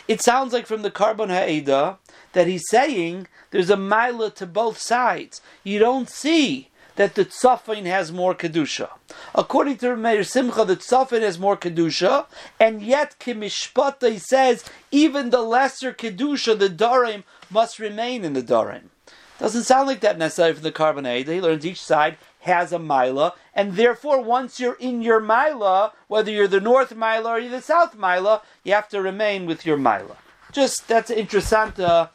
It 0.09 0.21
sounds 0.23 0.53
like 0.53 0.67
from 0.67 0.83
the 0.83 0.91
Korban 0.91 1.29
Haida 1.29 1.99
that 2.33 2.47
he's 2.47 2.69
saying 2.69 3.29
there's 3.51 3.71
a 3.71 3.77
mila 3.77 4.31
to 4.33 4.47
both 4.47 4.79
sides. 4.79 5.41
You 5.63 5.79
don't 5.79 6.09
see 6.09 6.70
that 7.01 7.15
the 7.15 7.25
tzafin 7.25 7.87
has 7.87 8.13
more 8.13 8.35
kedusha. 8.35 8.91
According 9.35 9.79
to 9.79 9.97
Meir 9.97 10.23
Simcha, 10.23 10.67
the 10.67 10.77
tzafin 10.77 11.23
has 11.23 11.39
more 11.39 11.57
kedusha, 11.57 12.27
and 12.61 12.83
yet 12.83 13.17
Kimishpata 13.19 14.21
says 14.21 14.67
even 14.91 15.31
the 15.31 15.41
lesser 15.41 15.95
kedusha, 15.95 16.59
the 16.59 16.69
darim, 16.69 17.23
must 17.49 17.79
remain 17.79 18.23
in 18.23 18.35
the 18.35 18.43
darim. 18.43 18.91
Doesn't 19.39 19.63
sound 19.63 19.89
like 19.89 20.01
that 20.01 20.19
necessarily 20.19 20.53
from 20.53 20.63
the 20.63 20.73
Korban 20.73 21.07
Haida. 21.07 21.33
He 21.33 21.41
learns 21.41 21.65
each 21.65 21.83
side 21.83 22.19
has 22.41 22.71
a 22.71 22.79
mila, 22.79 23.33
and 23.55 23.77
therefore 23.77 24.21
once 24.21 24.61
you're 24.61 24.75
in 24.75 25.01
your 25.01 25.21
mila, 25.21 25.95
whether 26.09 26.31
you're 26.31 26.49
the 26.49 26.61
north 26.61 26.95
mila 26.95 27.31
or 27.31 27.39
you're 27.39 27.51
the 27.51 27.63
south 27.63 27.97
mila, 27.97 28.43
you 28.63 28.75
have 28.75 28.91
to 28.91 29.01
remain 29.01 29.47
with 29.47 29.65
your 29.65 29.79
mila. 29.79 30.19
Just 30.53 30.87
that's 30.87 31.11
interesting. 31.11 31.83
Uh, 31.83 32.09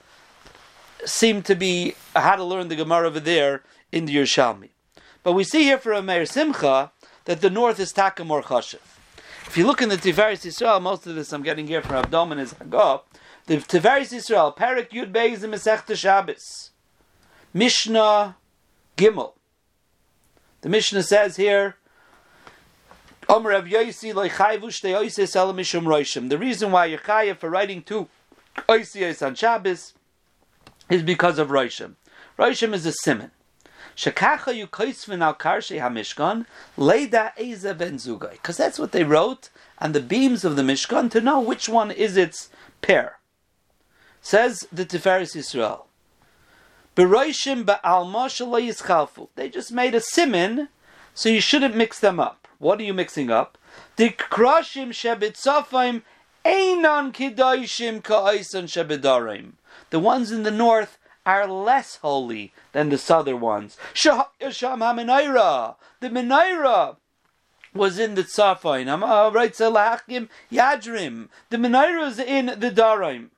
seem 1.06 1.42
to 1.42 1.56
be 1.56 1.96
how 2.16 2.36
to 2.36 2.44
learn 2.44 2.68
the 2.68 2.76
Gemara 2.76 3.08
over 3.08 3.20
there 3.20 3.64
in 3.92 4.06
the 4.06 4.16
Yerushalmi. 4.16 4.70
But 5.26 5.34
we 5.34 5.44
see 5.44 5.64
here 5.64 5.80
for 5.80 5.92
a 5.92 6.04
Meir 6.04 6.28
Simcha 6.28 6.92
that 7.24 7.42
the 7.42 7.50
north 7.50 7.80
is 7.80 7.92
Taka 7.92 8.24
more 8.24 8.44
chashiv. 8.44 8.76
If 9.48 9.58
you 9.58 9.66
look 9.66 9.82
in 9.82 9.90
the 9.90 9.96
Tiferes 9.96 10.46
Yisrael, 10.46 10.80
most 10.80 11.08
of 11.08 11.16
this 11.16 11.34
I'm 11.34 11.42
getting 11.42 11.66
here 11.66 11.82
from 11.82 11.96
Abdomen 11.96 12.38
is 12.38 12.54
Hagah. 12.54 13.02
The 13.48 13.58
Tiferes 13.58 14.14
Yisrael, 14.14 14.56
Parak 14.56 14.92
Yud 14.92 15.12
Beis 15.12 15.40
the 15.40 15.48
Masechta 15.48 15.96
Shabbos, 15.96 16.70
Mishnah 17.56 18.38
Gimel. 18.98 19.34
The 20.62 20.70
Mishnah 20.70 21.02
says 21.02 21.38
here, 21.38 21.78
the 23.28 23.42
reason 26.40 26.72
why 26.72 26.86
you're 26.86 27.34
for 27.34 27.50
writing 27.50 27.82
two 27.82 28.08
oisiyos 28.70 29.26
on 29.26 29.34
Shabbos 29.34 29.94
is 30.88 31.02
because 31.02 31.40
of 31.40 31.48
Roishim. 31.48 31.96
Roishim 32.38 32.76
is 32.76 32.86
a 32.86 32.92
simon. 32.92 33.32
Shekacha 33.96 34.54
you 34.54 34.68
koisvin 34.68 35.22
al 35.24 35.36
karshe 35.36 35.80
hamishkan 35.80 36.46
leida 36.78 37.32
eza 37.38 37.74
ben 37.74 37.96
zugay. 37.96 38.32
Because 38.32 38.58
that's 38.58 38.78
what 38.78 38.92
they 38.92 39.04
wrote 39.04 39.50
on 39.80 39.94
the 39.94 40.02
beams 40.02 40.44
of 40.44 40.56
the 40.56 40.62
Mishkan 40.62 41.10
to 41.12 41.22
know 41.22 41.40
which 41.40 41.70
one 41.70 41.92
is 41.92 42.18
its 42.18 42.50
pair. 42.82 43.20
Says 44.22 44.68
the 44.72 44.86
Tiferes 44.86 45.36
Yisrael. 45.36 45.86
Beroishim 46.96 47.64
ba'alma 47.64 48.28
yischalfu. 48.28 49.30
They 49.36 49.50
just 49.50 49.72
made 49.72 49.96
a 49.96 50.02
simin, 50.02 50.70
so 51.14 51.30
you 51.30 51.42
shouldn't 51.42 51.76
mix 51.76 52.00
them 52.00 52.20
up. 52.20 52.48
What 52.58 52.80
are 52.80 52.84
you 52.84 52.94
mixing 52.94 53.30
up? 53.30 53.58
The 53.98 54.10
krashim 54.10 54.90
shebitzafim 54.90 56.04
einan 56.46 57.14
kidaishim 57.14 58.02
ka'aisan 58.02 58.68
shebidarim. 58.68 59.54
The 59.90 60.00
ones 60.00 60.32
in 60.32 60.44
the 60.44 60.52
north 60.52 60.98
are 61.26 61.48
less 61.48 61.98
holy 61.98 62.54
than 62.72 62.90
the 62.90 62.98
southern 62.98 63.40
ones. 63.40 63.78
The 63.94 64.26
Menaira 66.02 66.98
was 67.74 68.00
in 68.00 68.16
the 68.16 68.24
Tzafain. 68.24 68.88
Uh, 68.88 69.32
right, 69.32 69.54
Salachim 69.54 70.30
Yadrim. 70.52 71.30
The 71.50 71.58
Menaira 71.58 72.08
is 72.08 72.20
in 72.20 72.46
the 72.46 72.72
Daraim. 72.72 73.30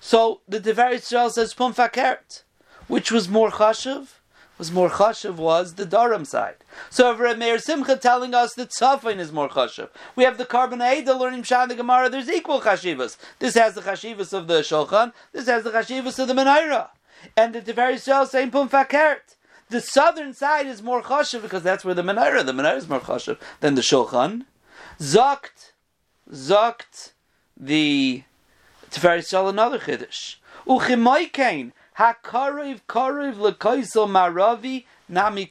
So 0.00 0.40
the 0.48 0.58
Devar 0.60 0.90
Yisrael 0.90 1.30
says 1.30 1.54
Pum 1.54 1.74
Fakert. 1.74 2.42
Which 2.88 3.12
was 3.12 3.28
more 3.28 3.50
chashuv? 3.50 4.08
Was 4.58 4.70
more 4.70 4.90
chashuv 4.90 5.36
was 5.36 5.74
the 5.74 5.86
Daram 5.86 6.26
side. 6.26 6.56
So 6.90 7.10
if 7.10 7.38
Meir 7.38 7.58
Simcha 7.58 7.96
telling 7.96 8.34
us 8.34 8.54
that 8.54 8.70
Tzafin 8.70 9.18
is 9.18 9.32
more 9.32 9.48
chashuv, 9.48 9.88
we 10.14 10.24
have 10.24 10.38
the 10.38 10.44
Carbon 10.44 10.78
the 10.78 11.14
learning 11.14 11.42
Shan 11.42 11.68
the 11.68 11.74
Gemara. 11.74 12.08
There's 12.08 12.28
equal 12.28 12.60
chashivas. 12.60 13.16
This 13.38 13.54
has 13.54 13.74
the 13.74 13.80
chashivas 13.80 14.32
of 14.32 14.46
the 14.46 14.60
Shulchan. 14.60 15.12
This 15.32 15.46
has 15.46 15.64
the 15.64 15.70
chashivas 15.70 16.18
of 16.18 16.28
the 16.28 16.34
Menaira 16.34 16.90
and 17.36 17.54
the 17.54 17.60
Tifer 17.60 17.94
Yisrael 17.94 18.26
saying 18.26 18.50
Pum 18.50 18.68
Fakert. 18.68 19.36
The 19.68 19.80
southern 19.80 20.34
side 20.34 20.66
is 20.66 20.82
more 20.82 21.02
chashiv 21.02 21.42
because 21.42 21.62
that's 21.62 21.84
where 21.84 21.94
the 21.94 22.02
menorah. 22.02 22.44
The 22.44 22.52
menorah 22.52 22.76
is 22.76 22.88
more 22.88 23.00
chashiv 23.00 23.38
than 23.60 23.74
the 23.74 23.80
shulchan. 23.80 24.44
Zokt, 25.00 25.72
zokt 26.30 27.12
the 27.56 28.24
Tifer 28.90 29.18
Yisrael 29.18 29.48
another 29.48 29.78
chiddush. 29.78 30.36
Uchimaykein 30.66 31.72
hakariv 31.98 32.80
kariv 32.88 33.36
lekoisel 33.36 34.08
maravi 34.08 34.84
nami. 35.08 35.48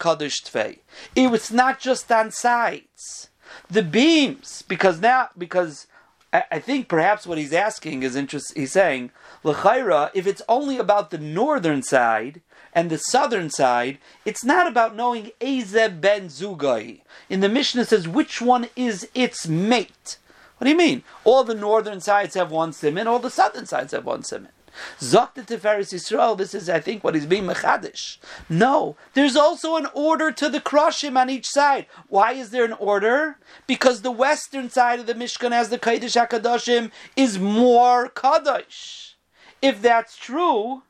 It 1.16 1.32
was 1.32 1.52
not 1.52 1.80
just 1.80 2.12
on 2.12 2.32
sides. 2.32 3.30
The 3.70 3.84
beams, 3.84 4.64
because 4.68 5.00
now, 5.02 5.30
because 5.38 5.88
I 6.34 6.60
think 6.60 6.88
perhaps 6.88 7.28
what 7.28 7.38
he's 7.38 7.52
asking 7.52 8.04
is 8.04 8.16
interest. 8.16 8.54
He's 8.56 8.72
saying, 8.72 9.12
"L'chayra, 9.44 10.12
if 10.14 10.26
it's 10.26 10.42
only 10.48 10.78
about 10.78 11.12
the 11.12 11.18
northern 11.18 11.84
side 11.84 12.40
and 12.74 12.90
the 12.90 12.98
southern 12.98 13.50
side, 13.50 13.98
it's 14.24 14.44
not 14.44 14.66
about 14.66 14.96
knowing 14.96 15.32
Ezeb 15.42 16.00
ben 16.00 16.30
Zugai. 16.30 17.02
In 17.30 17.42
the 17.42 17.50
Mishnah 17.50 17.84
says 17.84 18.08
which 18.08 18.40
one 18.42 18.70
is 18.78 19.10
its 19.14 19.46
mate. 19.46 20.18
What 20.58 20.66
do 20.66 20.72
you 20.72 20.78
mean? 20.78 21.04
All 21.26 21.44
the 21.44 21.54
northern 21.54 22.00
sides 22.00 22.36
have 22.36 22.50
one 22.50 22.72
simon, 22.72 23.08
all 23.08 23.20
the 23.20 23.30
southern 23.30 23.66
sides 23.66 23.92
have 23.92 24.06
one 24.06 24.24
simon. 24.24 24.52
Zakta 25.00 25.46
Tiferes 25.46 25.94
Yisrael, 25.94 26.38
this 26.38 26.54
is, 26.54 26.70
I 26.70 26.80
think, 26.80 27.04
what 27.04 27.16
he's 27.16 27.26
being 27.26 27.46
mechadish. 27.46 28.18
No, 28.50 28.96
there's 29.14 29.36
also 29.36 29.76
an 29.76 29.88
order 29.94 30.32
to 30.32 30.50
the 30.50 30.60
krashim 30.60 31.18
on 31.18 31.30
each 31.30 31.48
side. 31.48 31.86
Why 32.08 32.34
is 32.34 32.50
there 32.50 32.66
an 32.66 32.74
order? 32.74 33.38
Because 33.68 34.02
the 34.02 34.12
western 34.12 34.70
side 34.70 35.00
of 35.00 35.08
the 35.08 35.14
Mishkan 35.14 35.52
as 35.52 35.70
the 35.70 35.80
Kaidish 35.80 36.20
HaKadoshim 36.20 36.92
is 37.16 37.40
more 37.40 38.10
Kadosh. 38.10 39.14
If 39.62 39.82
that's 39.82 40.18
true, 40.18 40.84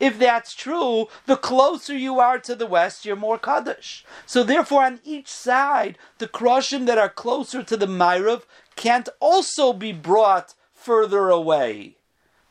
if 0.00 0.18
that's 0.18 0.54
true, 0.54 1.08
the 1.26 1.36
closer 1.36 1.96
you 1.96 2.18
are 2.18 2.38
to 2.40 2.54
the 2.54 2.66
west, 2.66 3.04
you're 3.04 3.16
more 3.16 3.38
Kaddish. 3.38 4.04
So 4.26 4.42
therefore, 4.42 4.84
on 4.84 5.00
each 5.04 5.28
side, 5.28 5.98
the 6.18 6.28
Krashim 6.28 6.86
that 6.86 6.98
are 6.98 7.08
closer 7.08 7.62
to 7.62 7.76
the 7.76 7.86
Myrav 7.86 8.42
can't 8.76 9.08
also 9.20 9.72
be 9.72 9.92
brought 9.92 10.54
further 10.72 11.30
away 11.30 11.96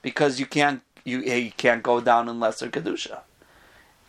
because 0.03 0.39
you 0.39 0.45
can't 0.45 0.83
you, 1.03 1.21
you 1.21 1.51
can't 1.57 1.81
go 1.81 1.99
down 1.99 2.29
in 2.29 2.39
lesser 2.39 2.69
kedusha. 2.69 3.21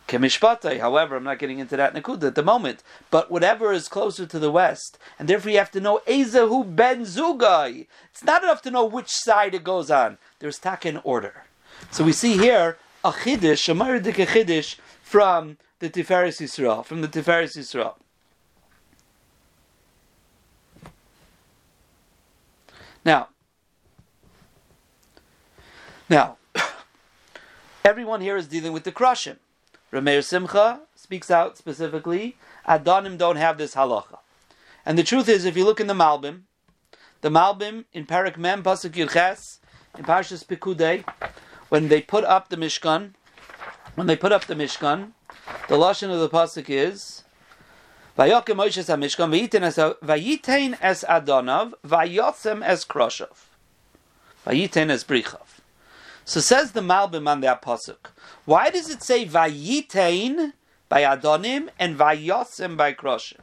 However, 0.07 1.15
I'm 1.15 1.23
not 1.23 1.39
getting 1.39 1.57
into 1.57 1.75
that 1.75 1.95
nakuda 1.95 2.27
at 2.27 2.35
the 2.35 2.43
moment. 2.43 2.83
But 3.09 3.31
whatever 3.31 3.73
is 3.73 3.87
closer 3.87 4.27
to 4.27 4.37
the 4.37 4.51
west, 4.51 4.99
and 5.17 5.27
therefore 5.27 5.51
you 5.51 5.57
have 5.57 5.71
to 5.71 5.79
know 5.79 6.01
Ezehu 6.07 6.75
ben 6.75 7.01
Zugai. 7.05 7.87
It's 8.11 8.23
not 8.23 8.43
enough 8.43 8.61
to 8.63 8.71
know 8.71 8.85
which 8.85 9.09
side 9.09 9.55
it 9.55 9.63
goes 9.63 9.89
on. 9.89 10.19
There's 10.39 10.59
tak 10.59 10.85
in 10.85 10.97
order. 11.03 11.45
So 11.89 12.03
we 12.03 12.11
see 12.11 12.37
here 12.37 12.77
a 13.03 13.11
chiddush, 13.11 13.67
a 13.67 13.73
maridik 13.73 14.23
chiddush 14.27 14.77
from 15.01 15.57
the 15.79 15.89
Tiferes 15.89 16.39
Yisrael, 16.39 16.85
from 16.85 17.01
the 17.01 17.07
Tiferes 17.07 17.57
Yisrael. 17.57 17.95
Now, 23.03 23.29
now, 26.09 26.37
everyone 27.85 28.21
here 28.21 28.37
is 28.37 28.47
dealing 28.47 28.73
with 28.73 28.83
the 28.83 28.91
crushim. 28.91 29.37
Rameir 29.91 30.23
Simcha 30.23 30.81
speaks 30.95 31.31
out 31.31 31.57
specifically, 31.57 32.37
Adonim 32.67 33.17
don't 33.17 33.37
have 33.37 33.57
this 33.57 33.75
halacha. 33.75 34.19
And 34.85 34.97
the 34.97 35.03
truth 35.03 35.29
is, 35.29 35.45
if 35.45 35.55
you 35.57 35.65
look 35.65 35.79
in 35.79 35.87
the 35.87 35.93
Malbim, 35.93 36.41
the 37.21 37.29
Malbim 37.29 37.85
in 37.93 38.05
Parak 38.05 38.37
Mem 38.37 38.61
Pasuk 38.61 38.91
Yirches, 38.91 39.59
in 39.97 40.03
Parshas 40.03 40.45
Pikudei, 40.45 41.03
when 41.69 41.87
they 41.87 42.01
put 42.01 42.23
up 42.23 42.49
the 42.49 42.57
Mishkan, 42.57 43.13
when 43.95 44.07
they 44.07 44.15
put 44.15 44.31
up 44.31 44.45
the 44.45 44.55
Mishkan, 44.55 45.11
the 45.67 45.75
lashon 45.75 46.11
of 46.11 46.19
the 46.19 46.29
pasuk 46.29 46.69
is 46.69 47.23
Vayokem 48.17 48.55
Moshe 48.55 48.83
Mishkan 48.97 49.29
vayitein 49.99 50.77
es 50.81 51.03
Adonav 51.03 51.73
vayotzem 51.85 52.63
es 52.63 52.85
Kroshav 52.85 53.45
vayitein 54.45 54.89
es 54.89 55.03
Brichav. 55.03 55.44
So 56.27 56.39
says 56.39 56.71
the 56.71 56.81
Malbim 56.81 57.29
on 57.29 57.41
that 57.41 57.61
pasuk. 57.61 58.09
Why 58.45 58.71
does 58.71 58.89
it 58.89 59.03
say 59.03 59.27
Vayitain 59.27 60.53
by 60.89 61.03
Adonim 61.03 61.69
and 61.77 61.95
Vayosim 61.95 62.75
by 62.75 62.93
Kroshim? 62.93 63.41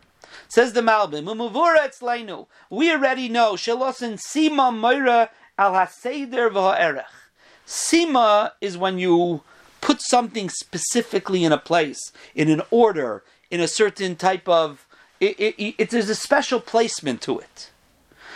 Says 0.48 0.72
the 0.72 0.80
Malbim, 0.80 1.24
Umuvura 1.24 1.88
etzleinu. 1.88 2.48
We 2.70 2.90
already 2.90 3.28
know 3.28 3.52
Shalosin 3.52 4.18
Sima 4.20 4.76
Moira 4.76 5.30
al 5.56 5.74
Haseder 5.74 6.50
v'ha'erech. 6.50 7.04
Sima 7.64 8.50
is 8.60 8.76
when 8.76 8.98
you 8.98 9.42
put 9.80 10.02
something 10.02 10.50
specifically 10.50 11.44
in 11.44 11.52
a 11.52 11.58
place, 11.58 12.00
in 12.34 12.50
an 12.50 12.62
order, 12.72 13.22
in 13.48 13.60
a 13.60 13.68
certain 13.68 14.16
type 14.16 14.48
of. 14.48 14.88
It, 15.20 15.38
it, 15.38 15.74
it, 15.78 15.90
there's 15.90 16.08
a 16.08 16.16
special 16.16 16.58
placement 16.58 17.22
to 17.22 17.38
it. 17.38 17.70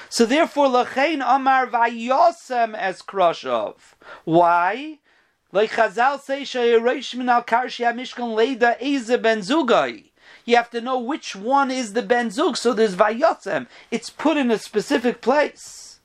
So 0.09 0.25
therefore, 0.25 0.69
Lachain 0.69 1.23
Amar 1.25 1.67
Vayosem 1.67 2.75
as 2.75 3.03
Krashov. 3.03 3.75
Why? 4.25 4.99
Like 5.53 5.73
Chazal 5.73 6.21
say, 6.21 6.43
Shayarishmin 6.43 7.29
al 7.29 7.43
Karshia 7.43 7.95
Mishkan 7.95 8.35
Leda 8.35 8.77
Eze 8.81 9.17
Ben 9.17 9.41
Zugai. 9.41 10.11
You 10.45 10.57
have 10.57 10.71
to 10.71 10.81
know 10.81 10.99
which 10.99 11.35
one 11.35 11.71
is 11.71 11.93
the 11.93 12.03
Ben 12.03 12.31
Zug. 12.31 12.57
So 12.57 12.73
there's 12.73 12.95
Vayosem. 12.95 13.67
It's 13.91 14.11
put 14.11 14.37
in 14.37 14.51
a 14.51 14.59
specific 14.59 15.21
place. 15.21 16.01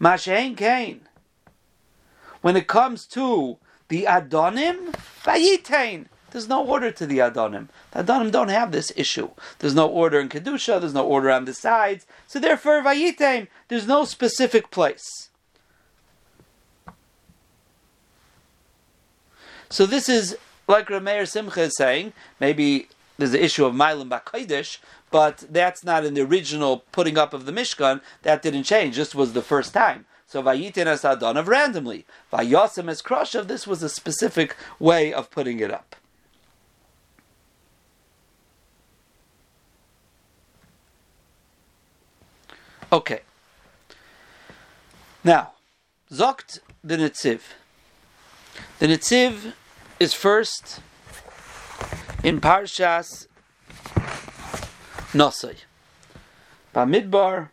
Mashain 0.00 0.56
Kain. 0.56 1.08
When 2.40 2.56
it 2.56 2.68
comes 2.68 3.04
to 3.06 3.58
the 3.88 4.04
Adonim, 4.04 4.94
Vayitain. 5.24 6.06
There's 6.30 6.48
no 6.48 6.64
order 6.64 6.90
to 6.90 7.06
the 7.06 7.18
Adonim. 7.18 7.68
The 7.92 8.04
Adonim 8.04 8.30
don't 8.30 8.48
have 8.48 8.72
this 8.72 8.92
issue. 8.96 9.30
There's 9.58 9.74
no 9.74 9.88
order 9.88 10.20
in 10.20 10.28
Kedusha, 10.28 10.80
there's 10.80 10.94
no 10.94 11.06
order 11.06 11.30
on 11.30 11.46
the 11.46 11.54
sides. 11.54 12.06
So 12.26 12.38
therefore, 12.38 12.82
Vayitain, 12.82 13.48
there's 13.68 13.86
no 13.86 14.04
specific 14.04 14.70
place. 14.70 15.30
So 19.70 19.86
this 19.86 20.08
is 20.08 20.36
like 20.66 20.88
Rameir 20.88 21.28
Simcha 21.28 21.62
is 21.62 21.76
saying, 21.76 22.12
maybe 22.40 22.88
there's 23.16 23.32
the 23.32 23.42
issue 23.42 23.64
of 23.64 23.74
Milam 23.74 24.10
Bakaidish, 24.10 24.78
but 25.10 25.44
that's 25.50 25.82
not 25.82 26.04
in 26.04 26.14
the 26.14 26.22
original 26.22 26.84
putting 26.92 27.18
up 27.18 27.32
of 27.32 27.46
the 27.46 27.52
Mishkan. 27.52 28.00
That 28.22 28.42
didn't 28.42 28.64
change. 28.64 28.96
This 28.96 29.14
was 29.14 29.32
the 29.32 29.42
first 29.42 29.72
time. 29.72 30.06
So 30.26 30.42
Vayitin 30.42 30.86
as 30.86 31.02
Adonav 31.02 31.46
randomly. 31.46 32.04
Vayosim 32.32 32.90
as 32.90 33.00
Kroshav, 33.00 33.46
this 33.46 33.66
was 33.66 33.82
a 33.82 33.88
specific 33.88 34.56
way 34.78 35.12
of 35.12 35.30
putting 35.30 35.60
it 35.60 35.70
up. 35.70 35.96
Okay. 42.90 43.20
Now, 45.22 45.52
Zokt 46.10 46.60
the 46.82 46.96
Netziv. 46.96 47.40
The 48.78 48.86
Netziv 48.86 49.52
is 50.00 50.14
first 50.14 50.80
in 52.24 52.40
Parshas 52.40 53.26
Nosai. 55.12 55.56
Bamidbar, 56.74 57.50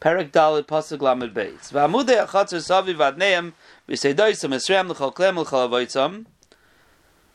Perek 0.00 0.30
Dalit, 0.30 0.66
Pasuk 0.66 1.00
Lamed 1.00 1.34
Beis. 1.34 1.72
V'amudei 1.72 2.24
achatzer 2.24 2.60
savi 2.62 2.94
vadneim, 2.94 3.54
v'seidoisam 3.88 4.54
esrem 4.54 4.88
l'chol 4.88 5.12
klem 5.12 5.36
l'chol 5.36 5.68
avoitzam. 5.68 6.26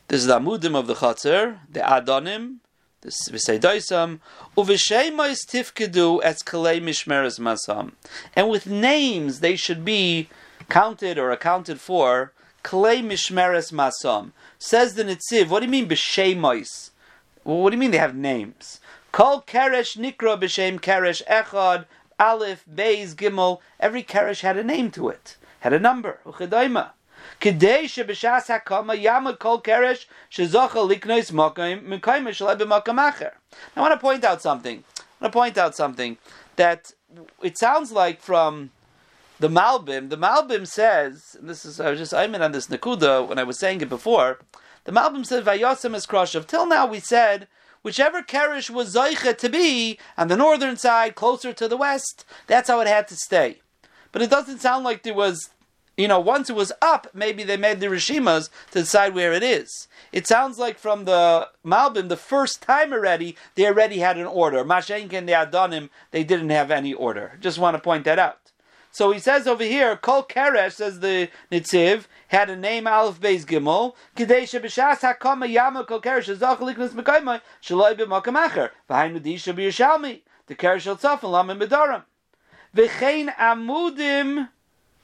This 0.07 0.21
is 0.21 0.27
the 0.27 0.39
amudim 0.39 0.75
of 0.75 0.87
the 0.87 0.93
chatzir, 0.93 1.57
the 1.69 1.81
adonim, 1.81 2.57
And 3.03 4.19
with 8.49 8.67
names, 8.67 9.39
they 9.39 9.55
should 9.55 9.85
be 9.85 10.29
counted 10.69 11.17
or 11.17 11.31
accounted 11.31 11.81
for, 11.81 12.31
kalei 12.63 13.03
mishmeres 13.03 13.71
masam. 13.71 14.31
Says 14.59 14.93
the 14.93 15.03
Nitziv, 15.03 15.49
what 15.49 15.61
do 15.61 15.65
you 15.65 15.71
mean 15.71 15.89
b'sheimois? 15.89 16.91
Well, 17.43 17.57
what 17.57 17.71
do 17.71 17.75
you 17.75 17.79
mean 17.79 17.91
they 17.91 17.97
have 17.97 18.15
names? 18.15 18.79
Kol 19.11 19.41
keresh 19.41 19.97
nikra 19.97 20.39
b'shem 20.39 20.79
keresh 20.79 21.23
echad, 21.25 21.85
aleph, 22.19 22.63
beis, 22.71 23.15
gimel. 23.15 23.61
Every 23.79 24.03
keresh 24.03 24.41
had 24.41 24.57
a 24.57 24.63
name 24.63 24.91
to 24.91 25.09
it, 25.09 25.37
had 25.61 25.73
a 25.73 25.79
number, 25.79 26.19
uchedaima. 26.23 26.91
I 33.75 33.81
want 33.81 33.93
to 33.93 33.97
point 33.99 34.23
out 34.23 34.41
something. 34.41 34.83
I 34.97 35.23
want 35.23 35.33
to 35.33 35.39
point 35.39 35.57
out 35.57 35.75
something 35.75 36.17
that 36.55 36.93
it 37.41 37.57
sounds 37.57 37.91
like 37.91 38.21
from 38.21 38.69
the 39.39 39.49
Malbim. 39.49 40.09
The 40.09 40.17
Malbim 40.17 40.67
says, 40.67 41.35
and 41.39 41.49
this 41.49 41.65
is 41.65 41.79
I 41.79 41.89
was 41.89 41.99
just 41.99 42.13
I 42.13 42.27
meant 42.27 42.43
on 42.43 42.51
this 42.51 42.67
Nakuda 42.67 43.27
when 43.27 43.39
I 43.39 43.43
was 43.43 43.59
saying 43.59 43.81
it 43.81 43.89
before. 43.89 44.39
The 44.83 44.91
Malbim 44.91 45.25
says 45.25 45.43
Vayosem 45.43 45.95
is 45.95 46.05
Kroshev. 46.05 46.45
Till 46.45 46.67
now 46.67 46.85
we 46.85 46.99
said 46.99 47.47
whichever 47.81 48.21
Keresh 48.21 48.69
was 48.69 48.95
Zaycha 48.95 49.35
to 49.37 49.49
be 49.49 49.97
on 50.17 50.27
the 50.27 50.37
northern 50.37 50.77
side, 50.77 51.15
closer 51.15 51.53
to 51.53 51.67
the 51.67 51.77
west, 51.77 52.23
that's 52.45 52.69
how 52.69 52.81
it 52.81 52.87
had 52.87 53.07
to 53.07 53.15
stay. 53.15 53.61
But 54.11 54.21
it 54.21 54.29
doesn't 54.29 54.59
sound 54.59 54.83
like 54.83 55.01
there 55.03 55.13
was 55.13 55.49
you 55.97 56.07
know, 56.07 56.19
once 56.19 56.49
it 56.49 56.55
was 56.55 56.71
up, 56.81 57.07
maybe 57.13 57.43
they 57.43 57.57
made 57.57 57.79
the 57.79 57.87
Rishimas 57.87 58.49
to 58.71 58.79
decide 58.79 59.13
where 59.13 59.33
it 59.33 59.43
is. 59.43 59.87
It 60.11 60.25
sounds 60.25 60.57
like 60.57 60.79
from 60.79 61.05
the 61.05 61.49
Malbim, 61.65 62.09
the 62.09 62.17
first 62.17 62.61
time 62.61 62.93
already, 62.93 63.35
they 63.55 63.65
already 63.65 63.99
had 63.99 64.17
an 64.17 64.25
order. 64.25 64.63
Mashenk 64.63 65.13
and 65.13 65.27
the 65.27 65.33
Adonim, 65.33 65.89
they 66.11 66.23
didn't 66.23 66.49
have 66.49 66.71
any 66.71 66.93
order. 66.93 67.37
Just 67.39 67.59
want 67.59 67.75
to 67.75 67.81
point 67.81 68.05
that 68.05 68.19
out. 68.19 68.51
So 68.93 69.11
he 69.11 69.19
says 69.19 69.47
over 69.47 69.63
here, 69.63 69.95
Kol 69.95 70.23
Keresh, 70.23 70.73
says 70.73 70.99
the 70.99 71.29
Nitziv, 71.49 72.05
had 72.27 72.49
a 72.49 72.57
name 72.57 72.87
Aleph 72.87 73.21
Beis 73.21 73.45
Gimel, 73.45 73.95
Kidei 74.17 74.43
Shebishas 74.43 74.99
HaKama 74.99 75.49
Yama 75.49 75.85
Kol 75.85 76.01
Keresh 76.01 76.33
Zach 76.35 76.59
Liknas 76.59 76.89
Mekaymai, 76.89 77.41
Shaloi 77.63 77.95
B'Makam 77.97 78.35
Acher, 78.35 78.71
V'hainu 78.89 79.21
Di 79.21 79.35
Shabi 79.35 79.67
Yishalmi, 79.67 80.21
the 80.47 80.55
Keresh 80.55 80.81
Shel 80.81 80.97
Tzafon 80.97 81.31
Lamim 81.31 81.61
Bedarim. 81.61 82.03
V'chein 82.75 83.33
Amudim 83.35 84.49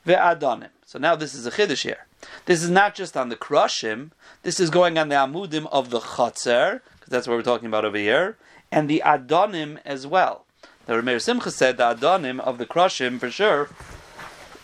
Ve'adonim. 0.08 0.70
So 0.86 0.98
now 0.98 1.16
this 1.16 1.34
is 1.36 1.46
a 1.46 1.52
chiddush 1.52 1.84
here. 1.84 2.06
This 2.46 2.64
is 2.64 2.70
not 2.70 2.96
just 2.96 3.18
on 3.18 3.30
the 3.30 3.36
krushim. 3.36 4.12
This 4.44 4.60
is 4.60 4.70
going 4.70 4.98
on 4.98 5.10
the 5.10 5.16
amudim 5.16 5.68
of 5.72 5.90
the 5.90 6.00
chotzer, 6.00 6.80
because 6.94 7.12
that's 7.12 7.28
what 7.28 7.36
we're 7.36 7.44
talking 7.44 7.68
about 7.68 7.84
over 7.84 7.98
here, 7.98 8.38
and 8.72 8.90
the 8.90 9.04
adonim 9.06 9.80
as 9.86 10.08
well. 10.08 10.46
The 10.86 10.94
Rameir 10.94 11.22
Simcha 11.22 11.52
said 11.52 11.76
the 11.76 11.94
adonim 11.94 12.40
of 12.40 12.58
the 12.58 12.66
krushim 12.66 13.20
for 13.20 13.30
sure 13.30 13.70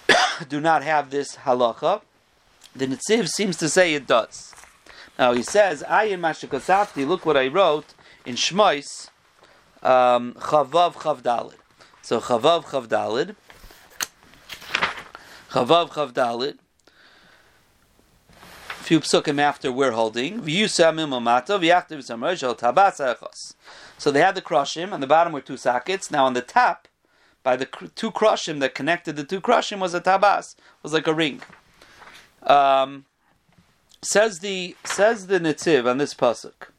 do 0.47 0.62
not 0.62 0.84
have 0.84 1.10
this 1.10 1.36
halacha. 1.38 2.01
The 2.73 2.88
Nitziv 2.88 3.27
seems 3.27 3.58
to 3.58 3.69
say 3.69 3.93
it 3.93 4.08
does. 4.08 4.56
Now 5.19 5.34
he 5.34 5.43
says, 5.43 5.84
Ayin 5.84 6.21
Mashikosafti, 6.21 7.06
look 7.06 7.25
what 7.25 7.38
I 7.38 7.47
wrote 7.47 7.93
in 8.25 8.36
Shmois, 8.36 9.10
um, 9.84 10.34
Chavav 10.36 10.93
Chavdalid. 10.93 11.58
So 12.01 12.19
Chavav 12.19 12.63
Chavdalid, 12.65 13.36
Chavav 15.54 15.92
Chavdalit. 15.92 16.58
Few 18.82 19.00
psukim 19.00 19.39
after 19.39 19.72
we're 19.72 19.92
holding. 19.92 20.39
So 20.39 20.42
they 20.42 20.52
had 24.20 24.36
the 24.36 24.42
krushim, 24.42 24.92
on 24.92 25.00
the 25.00 25.08
bottom 25.08 25.32
were 25.32 25.42
two 25.42 25.56
sockets. 25.56 26.10
Now 26.10 26.26
on 26.26 26.34
the 26.34 26.42
top, 26.42 26.88
by 27.44 27.56
the 27.56 27.68
two 27.94 28.10
krushim 28.10 28.60
that 28.62 28.74
connected 28.74 29.16
the 29.16 29.24
two 29.24 29.39
krushim 29.39 29.80
was 29.80 29.94
a 29.94 30.02
tabas, 30.02 30.56
was 30.82 30.92
like 30.92 31.06
a 31.06 31.13
ring. 31.13 31.44
Um, 32.42 33.06
says 34.02 34.39
the 34.39 34.76
says 34.84 35.28
the 35.28 35.39
Nitziv 35.39 35.88
on 35.89 36.00
this 36.00 36.16
pasuk. 36.16 36.70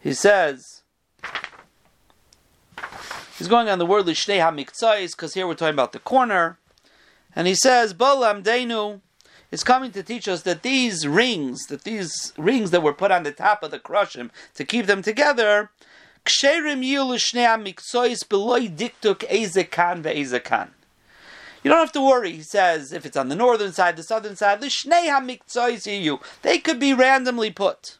He 0.00 0.12
says 0.12 0.82
he's 3.38 3.48
going 3.48 3.68
on 3.68 3.78
the 3.78 3.86
word 3.86 4.06
lishnei 4.06 4.40
hamiktzais 4.40 5.12
because 5.12 5.34
here 5.34 5.46
we're 5.46 5.54
talking 5.54 5.74
about 5.74 5.92
the 5.92 6.00
corner, 6.00 6.58
and 7.34 7.46
he 7.46 7.54
says 7.54 7.94
bolam 7.94 8.42
deinu 8.42 9.00
is 9.50 9.64
coming 9.64 9.90
to 9.92 10.02
teach 10.02 10.28
us 10.28 10.42
that 10.42 10.62
these 10.62 11.06
rings, 11.06 11.66
that 11.66 11.84
these 11.84 12.32
rings 12.36 12.70
that 12.70 12.82
were 12.82 12.92
put 12.92 13.10
on 13.10 13.22
the 13.24 13.32
top 13.32 13.62
of 13.62 13.70
the 13.70 13.78
krushim 13.78 14.30
to 14.54 14.64
keep 14.64 14.86
them 14.86 15.02
together. 15.02 15.70
You 21.62 21.70
don't 21.70 21.78
have 21.78 21.92
to 21.92 22.00
worry, 22.00 22.32
he 22.32 22.42
says, 22.42 22.92
if 22.92 23.06
it's 23.06 23.16
on 23.16 23.28
the 23.28 23.34
northern 23.34 23.72
side, 23.72 23.96
the 23.96 24.02
southern 24.02 24.36
side, 24.36 24.62
you 24.62 26.20
they 26.42 26.58
could 26.58 26.78
be 26.78 26.94
randomly 26.94 27.50
put. 27.50 27.98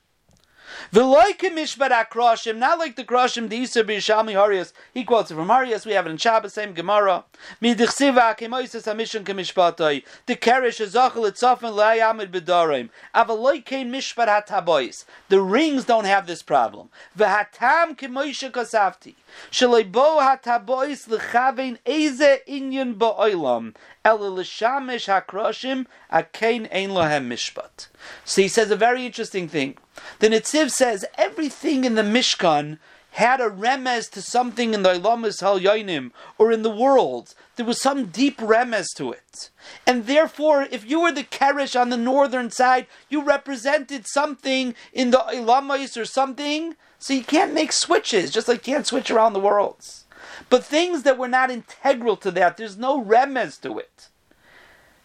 Akroshim, 0.92 2.56
not 2.56 2.78
like 2.78 2.96
the 2.96 3.04
kroshim, 3.04 3.48
the 3.48 3.60
Yisur 3.60 3.84
b'Yishalmi 3.84 4.32
Harias. 4.32 4.72
He 4.94 5.04
quotes 5.04 5.30
it 5.30 5.34
from 5.34 5.48
Harias, 5.48 5.86
we 5.86 5.92
have 5.92 6.06
it 6.06 6.10
in 6.10 6.16
Shabbos, 6.16 6.54
same 6.54 6.72
Gemara. 6.72 7.24
Midichsiva 7.62 8.36
kemoises 8.38 8.84
hamishon 8.84 9.24
kemishpatoi. 9.24 10.04
The 10.26 10.36
kerish 10.36 10.80
is 10.80 10.94
zachel 10.94 11.30
etzofen 11.30 11.74
le'ayamid 11.74 12.30
b'dorim. 12.30 12.90
Avaloike 13.14 13.84
mishbar 13.86 14.28
hatabois. 14.28 15.04
The 15.28 15.40
rings 15.40 15.84
don't 15.84 16.04
have 16.04 16.26
this 16.26 16.42
problem. 16.42 16.88
V'hatam 17.18 17.96
kemoishe 17.96 18.50
kosafti. 18.50 19.14
Shalebo 19.50 20.20
hatabois 20.20 21.08
l'chavein 21.08 21.78
eze 21.86 22.40
inyan 22.48 22.94
ba'olam. 22.94 23.74
El 24.04 24.18
l'shamish 24.34 25.06
hakroshim 25.06 25.86
akein 26.12 26.68
ein 26.72 26.90
lohem 26.90 27.28
mishpat. 27.28 27.88
So 28.24 28.42
he 28.42 28.48
says 28.48 28.70
a 28.70 28.76
very 28.76 29.06
interesting 29.06 29.48
thing. 29.48 29.76
The 30.18 30.28
Nitziv 30.28 30.70
says 30.70 31.04
everything 31.16 31.84
in 31.84 31.94
the 31.94 32.02
Mishkan 32.02 32.78
had 33.12 33.40
a 33.40 33.50
remez 33.50 34.10
to 34.12 34.22
something 34.22 34.72
in 34.72 34.82
the 34.82 34.94
Ilamas 34.94 35.40
Hal 35.40 35.58
or 36.38 36.52
in 36.52 36.62
the 36.62 36.70
world. 36.70 37.34
There 37.56 37.66
was 37.66 37.80
some 37.80 38.06
deep 38.06 38.38
remez 38.38 38.86
to 38.96 39.12
it. 39.12 39.50
And 39.86 40.06
therefore, 40.06 40.68
if 40.70 40.88
you 40.88 41.00
were 41.00 41.12
the 41.12 41.24
Keresh 41.24 41.78
on 41.78 41.90
the 41.90 41.96
northern 41.96 42.50
side, 42.50 42.86
you 43.08 43.22
represented 43.22 44.06
something 44.06 44.74
in 44.92 45.10
the 45.10 45.18
Ilamas 45.18 46.00
or 46.00 46.04
something. 46.04 46.76
So 46.98 47.14
you 47.14 47.24
can't 47.24 47.54
make 47.54 47.72
switches, 47.72 48.30
just 48.30 48.46
like 48.46 48.66
you 48.66 48.74
can't 48.74 48.86
switch 48.86 49.10
around 49.10 49.32
the 49.32 49.40
worlds. 49.40 50.04
But 50.48 50.64
things 50.64 51.02
that 51.02 51.18
were 51.18 51.28
not 51.28 51.50
integral 51.50 52.16
to 52.18 52.30
that, 52.32 52.56
there's 52.56 52.76
no 52.76 53.02
remez 53.02 53.60
to 53.62 53.78
it. 53.78 54.08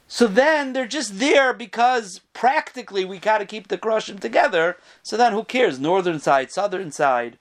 So 0.08 0.28
then 0.28 0.74
they're 0.74 0.86
just 0.86 1.20
there 1.20 1.54
because 1.54 2.22
practically 2.34 3.06
we 3.06 3.18
got 3.18 3.40
to 3.40 3.46
keep 3.46 3.68
the 3.68 3.78
Krushim 3.78 4.20
together. 4.20 4.78
So 5.02 5.18
then 5.18 5.34
who 5.34 5.44
cares? 5.44 5.80
Northern 5.80 6.20
side, 6.20 6.52
southern 6.52 6.92
side. 6.92 7.38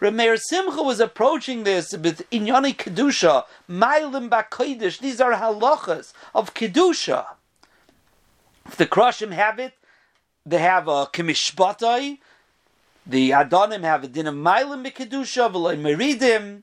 Rameir 0.00 0.38
Simcha 0.38 0.82
was 0.82 1.00
approaching 1.00 1.64
this 1.64 1.92
with 1.92 2.28
Inyani 2.30 2.76
Kedusha, 2.76 3.44
Mailim 3.68 4.28
Bakoidish. 4.28 5.00
These 5.00 5.20
are 5.20 5.32
halachas 5.32 6.12
of 6.34 6.54
Kedusha. 6.54 7.26
If 8.66 8.76
the 8.76 8.86
Krushim 8.86 9.32
have 9.32 9.58
it, 9.58 9.74
they 10.46 10.58
have 10.58 10.86
a 10.86 11.06
Kimishbatai. 11.06 12.18
The 13.06 13.30
Adonim 13.30 13.82
have 13.82 14.04
a 14.04 14.08
din 14.08 14.26
of 14.26 14.34
Mailim 14.34 14.86
Kedusha, 14.92 15.50
V'loi 15.52 15.78
Meridim. 15.78 16.62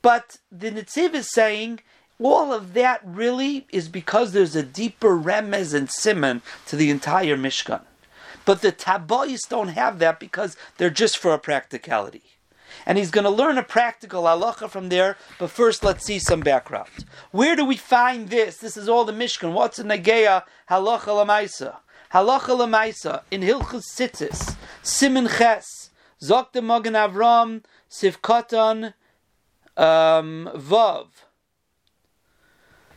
But 0.00 0.38
the 0.50 0.70
Nitziv 0.70 1.14
is 1.14 1.30
saying 1.30 1.80
all 2.22 2.52
of 2.52 2.74
that 2.74 3.00
really 3.04 3.66
is 3.70 3.88
because 3.88 4.32
there's 4.32 4.56
a 4.56 4.62
deeper 4.62 5.16
remez 5.16 5.74
and 5.74 5.90
simon 5.90 6.42
to 6.66 6.76
the 6.76 6.90
entire 6.90 7.36
Mishkan. 7.36 7.82
But 8.44 8.62
the 8.62 8.72
Tabois 8.72 9.48
don't 9.48 9.68
have 9.68 9.98
that 10.00 10.18
because 10.18 10.56
they're 10.76 10.90
just 10.90 11.18
for 11.18 11.32
a 11.32 11.38
practicality. 11.38 12.22
And 12.86 12.98
he's 12.98 13.10
going 13.10 13.24
to 13.24 13.30
learn 13.30 13.58
a 13.58 13.62
practical 13.62 14.24
halacha 14.24 14.68
from 14.68 14.88
there, 14.88 15.16
but 15.38 15.50
first 15.50 15.84
let's 15.84 16.04
see 16.04 16.18
some 16.18 16.40
background. 16.40 17.04
Where 17.30 17.54
do 17.54 17.64
we 17.64 17.76
find 17.76 18.28
this? 18.28 18.56
This 18.56 18.76
is 18.76 18.88
all 18.88 19.04
the 19.04 19.12
Mishkan. 19.12 19.52
What's 19.52 19.78
in 19.78 19.86
Nageya 19.86 20.44
halacha 20.68 21.06
lamaisa? 21.06 21.76
Halacha 22.12 22.56
lamaisa 22.58 23.22
in 23.30 23.42
Hilchus 23.42 23.84
Sitzis, 23.94 24.56
Simin 24.82 25.28
Ches, 25.28 25.90
Zok 26.22 26.60
Magen 26.62 26.94
Avram, 26.94 27.62
Sivkatan, 27.90 28.94
um, 29.76 30.50
Vav. 30.54 31.06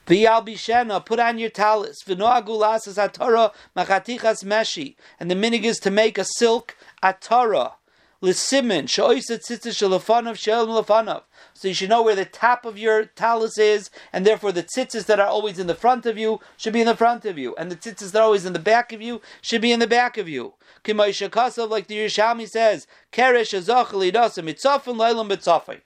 V'yal 0.06 1.06
put 1.06 1.20
on 1.20 1.40
your 1.40 1.50
talis. 1.50 2.04
V'noagulas 2.04 2.88
as 2.88 2.98
atara 2.98 3.54
machatichas 3.76 4.44
meshi. 4.44 4.96
And 5.20 5.30
the 5.32 5.36
minig 5.36 5.64
is 5.64 5.80
to 5.80 5.92
make 5.92 6.18
a 6.18 6.26
silk 6.26 6.76
atara. 7.04 7.74
L'simin, 8.22 8.88
she'oiset 8.88 9.42
tzitzis 9.46 9.76
shelafanov 9.76 10.36
she'el 10.38 10.66
lefanov. 10.66 11.24
So 11.54 11.68
you 11.68 11.74
should 11.74 11.90
know 11.90 12.02
where 12.02 12.16
the 12.16 12.26
top 12.26 12.66
of 12.66 12.78
your 12.78 13.06
talis 13.06 13.58
is, 13.58 13.92
and 14.12 14.26
therefore 14.26 14.52
the 14.52 14.64
tzitzis 14.64 15.06
that 15.06 15.20
are 15.20 15.28
always 15.28 15.60
in 15.60 15.68
the 15.68 15.76
front 15.76 16.06
of 16.06 16.18
you 16.18 16.40
should 16.58 16.74
be 16.74 16.82
in 16.82 16.88
the 16.88 16.96
front 16.96 17.26
of 17.26 17.38
you, 17.38 17.54
and 17.56 17.72
the 17.72 17.76
tzitzis 17.76 18.14
that 18.14 18.20
are 18.20 18.26
always 18.26 18.46
in 18.46 18.54
the 18.54 18.60
back 18.60 18.94
of 18.94 19.02
you 19.02 19.22
should 19.42 19.62
be 19.62 19.72
in 19.72 19.80
the 19.80 19.86
back 19.86 20.18
of 20.18 20.30
you. 20.30 20.54
Kasav, 20.84 21.70
like 21.70 21.88
the 21.88 21.98
Yerushalmi 21.98 22.48
says, 22.50 22.88
keresh 23.12 23.54
azachal 23.54 24.12
idasa 24.12 24.42
mitzafin 24.44 24.96
leilam 24.96 25.30
betzafin. 25.30 25.82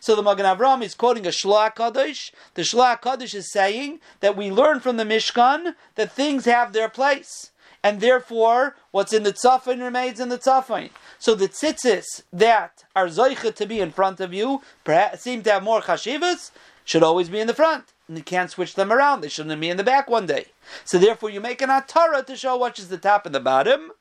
So 0.00 0.14
the 0.14 0.22
Magen 0.22 0.46
Avram 0.46 0.82
is 0.82 0.94
quoting 0.94 1.26
a 1.26 1.30
Shloah 1.30 1.74
Kaddish. 1.74 2.32
The 2.54 2.62
Shloah 2.62 3.00
Kaddish 3.00 3.34
is 3.34 3.50
saying 3.50 4.00
that 4.20 4.36
we 4.36 4.50
learn 4.50 4.80
from 4.80 4.96
the 4.96 5.04
Mishkan 5.04 5.74
that 5.94 6.12
things 6.12 6.44
have 6.44 6.72
their 6.72 6.88
place. 6.88 7.50
And 7.82 8.00
therefore, 8.00 8.76
what's 8.92 9.12
in 9.12 9.24
the 9.24 9.32
tzafin 9.32 9.82
remains 9.82 10.18
in 10.18 10.30
the 10.30 10.38
tzafin. 10.38 10.88
So 11.18 11.34
the 11.34 11.48
tzitzis 11.48 12.22
that 12.32 12.84
are 12.96 13.08
zoicha 13.08 13.54
to 13.54 13.66
be 13.66 13.80
in 13.80 13.90
front 13.90 14.20
of 14.20 14.32
you 14.32 14.62
perhaps, 14.84 15.20
seem 15.20 15.42
to 15.42 15.52
have 15.52 15.62
more 15.62 15.82
chashivas, 15.82 16.50
should 16.86 17.02
always 17.02 17.28
be 17.28 17.40
in 17.40 17.46
the 17.46 17.52
front. 17.52 17.92
And 18.08 18.16
you 18.16 18.24
can't 18.24 18.50
switch 18.50 18.74
them 18.74 18.90
around. 18.90 19.20
They 19.20 19.28
shouldn't 19.28 19.60
be 19.60 19.68
in 19.68 19.76
the 19.76 19.84
back 19.84 20.08
one 20.08 20.24
day. 20.24 20.46
So 20.84 20.98
therefore, 20.98 21.28
you 21.28 21.42
make 21.42 21.60
an 21.60 21.68
atara 21.68 22.24
to 22.26 22.36
show 22.36 22.58
which 22.58 22.78
is 22.78 22.88
the 22.88 22.96
top 22.96 23.26
and 23.26 23.34
the 23.34 23.40
bottom. 23.40 23.92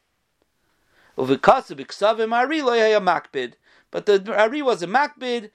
But 1.15 1.28
the 1.28 1.39
Ari 4.36 4.62
was 4.62 4.82
a 4.82 4.88
makbid, 4.88 5.52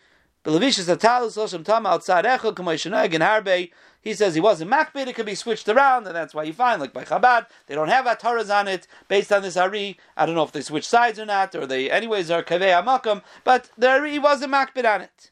Belavishas 0.48 0.88
Atalus 0.96 1.36
Osham 1.36 1.62
Tama 1.62 1.90
outside 1.90 2.24
Echel 2.24 2.54
Kamoishanag 2.54 3.12
and 3.12 3.22
Harbe. 3.22 3.70
He 4.00 4.14
says 4.14 4.34
he 4.34 4.40
wasn't 4.40 4.70
makbid, 4.70 5.06
it 5.06 5.14
could 5.14 5.26
be 5.26 5.34
switched 5.34 5.68
around, 5.68 6.06
and 6.06 6.16
that's 6.16 6.32
why 6.32 6.44
you 6.44 6.54
find, 6.54 6.80
like 6.80 6.94
by 6.94 7.04
Chabad, 7.04 7.44
they 7.66 7.74
don't 7.74 7.88
have 7.90 8.06
Ataras 8.06 8.48
on 8.48 8.66
it 8.66 8.86
based 9.08 9.30
on 9.30 9.42
this 9.42 9.58
Ari. 9.58 9.98
I 10.16 10.24
don't 10.24 10.34
know 10.34 10.44
if 10.44 10.52
they 10.52 10.62
switch 10.62 10.88
sides 10.88 11.18
or 11.18 11.26
not, 11.26 11.54
or 11.54 11.66
they, 11.66 11.90
anyways, 11.90 12.30
are 12.30 12.42
Kaveh 12.42 12.82
Amakam, 12.82 13.20
but 13.44 13.68
the 13.76 13.90
Ari 13.90 14.18
wasn't 14.18 14.54
makbid 14.54 14.90
on 14.90 15.02
it. 15.02 15.30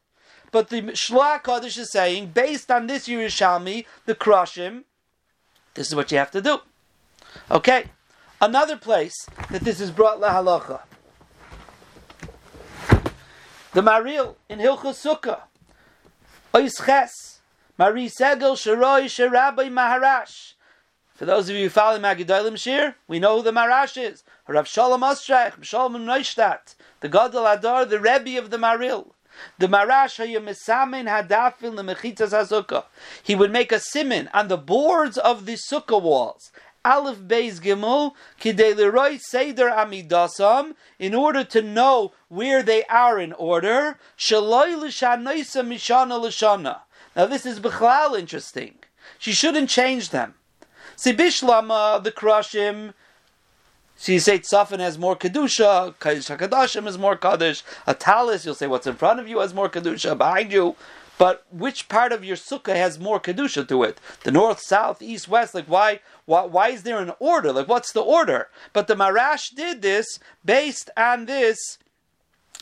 But 0.53 0.69
the 0.69 0.83
Shloah 0.83 1.43
Kaddish 1.43 1.79
is 1.79 1.91
saying, 1.91 2.33
based 2.35 2.71
on 2.71 2.87
this 2.87 3.09
Yerushalmi, 3.09 3.87
the 4.05 4.15
Krushim, 4.15 4.85
this 5.73 5.89
is 5.89 5.95
what 5.95 6.13
you 6.13 6.19
have 6.19 6.31
to 6.33 6.43
do. 6.43 6.59
Okay, 7.51 7.87
another 8.43 8.77
place 8.77 9.27
that 9.51 9.63
this 9.63 9.81
is 9.81 9.91
brought 9.91 10.21
la 10.21 10.35
halacha. 10.35 10.83
The 13.77 13.83
Maril 13.83 14.39
in 14.49 14.59
Hilchus 14.59 15.05
Sukkah. 15.05 15.43
Ois 16.55 16.83
Ches. 16.87 17.43
Mari 17.77 18.07
Segel 18.07 18.57
Sharoi 18.57 19.05
Sharabai 19.05 19.71
Maharash. 19.71 20.55
For 21.15 21.27
those 21.27 21.51
of 21.51 21.57
you 21.57 21.65
who 21.65 21.69
follow 21.69 21.99
Magidolim 21.99 22.57
Shir, 22.57 22.95
we 23.07 23.19
know 23.19 23.37
who 23.37 23.43
the 23.43 23.51
Marash 23.51 24.03
is. 24.03 24.25
Rav 24.49 24.67
Shalom 24.67 25.03
Ostreich, 25.03 25.63
Shalom 25.63 26.07
Neustadt, 26.07 26.75
the 27.01 27.11
Gadol 27.11 27.47
Adar, 27.47 27.85
the 27.85 28.01
Rebbe 28.01 28.39
of 28.39 28.49
the 28.49 28.57
Maril. 28.57 29.13
The 29.59 29.67
Marash 29.67 30.25
Hayamisamin 30.25 31.07
Hadafin 31.07 31.75
Lemechitas 31.75 32.33
Hazukah. 32.33 32.85
He 33.23 33.35
would 33.35 33.53
make 33.53 33.73
a 33.73 33.79
simin 33.79 34.31
on 34.33 34.49
the 34.49 34.57
boards 34.57 35.19
of 35.19 35.45
the 35.45 35.59
sukkah 35.71 36.01
walls. 36.01 36.51
Aleph 36.87 37.19
Beis 37.19 37.59
Gimel 37.61 38.13
Kidei 38.41 38.77
Leroy 38.77 39.19
Seder 39.19 39.71
Amidasam 39.71 40.77
in 41.01 41.17
order 41.17 41.43
to 41.43 41.61
know 41.61 42.13
where 42.29 42.63
they 42.63 42.85
are 42.85 43.19
in 43.19 43.33
order. 43.33 43.99
Shaloi 44.17 44.77
L'Shanoisa 44.77 45.67
Mishana 45.67 46.21
L'Shana. 46.21 46.83
Now 47.17 47.27
this 47.27 47.45
is 47.45 47.59
Bechlal 47.59 48.17
interesting. 48.17 48.77
She 49.19 49.33
shouldn't 49.33 49.69
change 49.69 50.11
them. 50.11 50.35
See 50.95 51.13
Bishlama 51.13 52.05
the 52.05 52.13
Krushim. 52.13 52.95
So 53.97 54.13
you 54.13 54.21
say 54.21 54.39
Tzafin 54.39 54.79
has 54.79 54.97
more 54.97 55.17
kedusha, 55.17 55.99
Kaddish 55.99 56.29
Hakadashim 56.29 56.85
has 56.85 56.99
more 56.99 57.17
kaddish. 57.17 57.65
A 57.87 57.95
talis, 57.95 58.45
you'll 58.45 58.55
say 58.55 58.67
what's 58.67 58.87
in 58.87 58.95
front 58.95 59.19
of 59.21 59.27
you 59.27 59.41
has 59.41 59.55
more 59.55 59.71
kedusha, 59.71 60.17
behind 60.17 60.53
you. 60.53 60.77
But 61.19 61.47
which 61.51 61.89
part 61.89 62.13
of 62.13 62.25
your 62.25 62.37
sukkah 62.37 62.77
has 62.77 62.99
more 62.99 63.21
kedusha 63.21 63.67
to 63.69 63.83
it? 63.85 63.99
The 64.25 64.33
north, 64.33 64.61
south, 64.61 65.01
east, 65.01 65.29
west. 65.29 65.55
Like 65.55 65.67
why? 65.67 66.01
Why, 66.27 66.45
why 66.45 66.69
is 66.69 66.83
there 66.83 66.99
an 66.99 67.13
order? 67.19 67.53
Like 67.53 67.69
what's 67.69 67.93
the 67.93 68.03
order? 68.03 68.49
But 68.73 68.87
the 68.87 68.95
Marash 68.95 69.55
did 69.55 69.83
this 69.83 70.19
based 70.45 70.91
on 70.97 71.27
this 71.27 71.79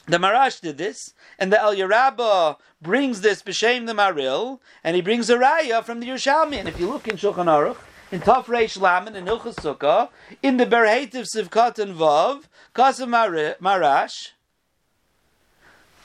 The 0.06 0.18
Marash 0.18 0.60
did 0.60 0.76
this, 0.76 1.14
and 1.38 1.50
the 1.50 1.58
El 1.58 1.74
Yerabba 1.74 2.58
brings 2.82 3.22
this 3.22 3.42
b'shem 3.42 3.86
the 3.86 3.94
Maril, 3.94 4.60
and 4.84 4.94
he 4.94 5.00
brings 5.00 5.30
a 5.30 5.36
raya 5.36 5.82
from 5.82 6.00
the 6.00 6.08
Yerushalmi. 6.08 6.56
And 6.56 6.68
if 6.68 6.78
you 6.78 6.88
look 6.90 7.08
in 7.08 7.16
Shulchan 7.16 7.46
Aruch, 7.46 7.78
in 8.12 8.20
Taf 8.20 8.44
Reish 8.44 8.78
Laman 8.78 9.16
and 9.16 9.26
Ilchus 9.26 9.54
Sukkah, 9.54 10.10
in 10.42 10.58
the 10.58 10.66
Berhetiv 10.66 11.26
Sivkat 11.34 11.78
and 11.78 11.96
Vav, 11.96 12.44
Kasim 12.74 13.10
Marash, 13.12 14.32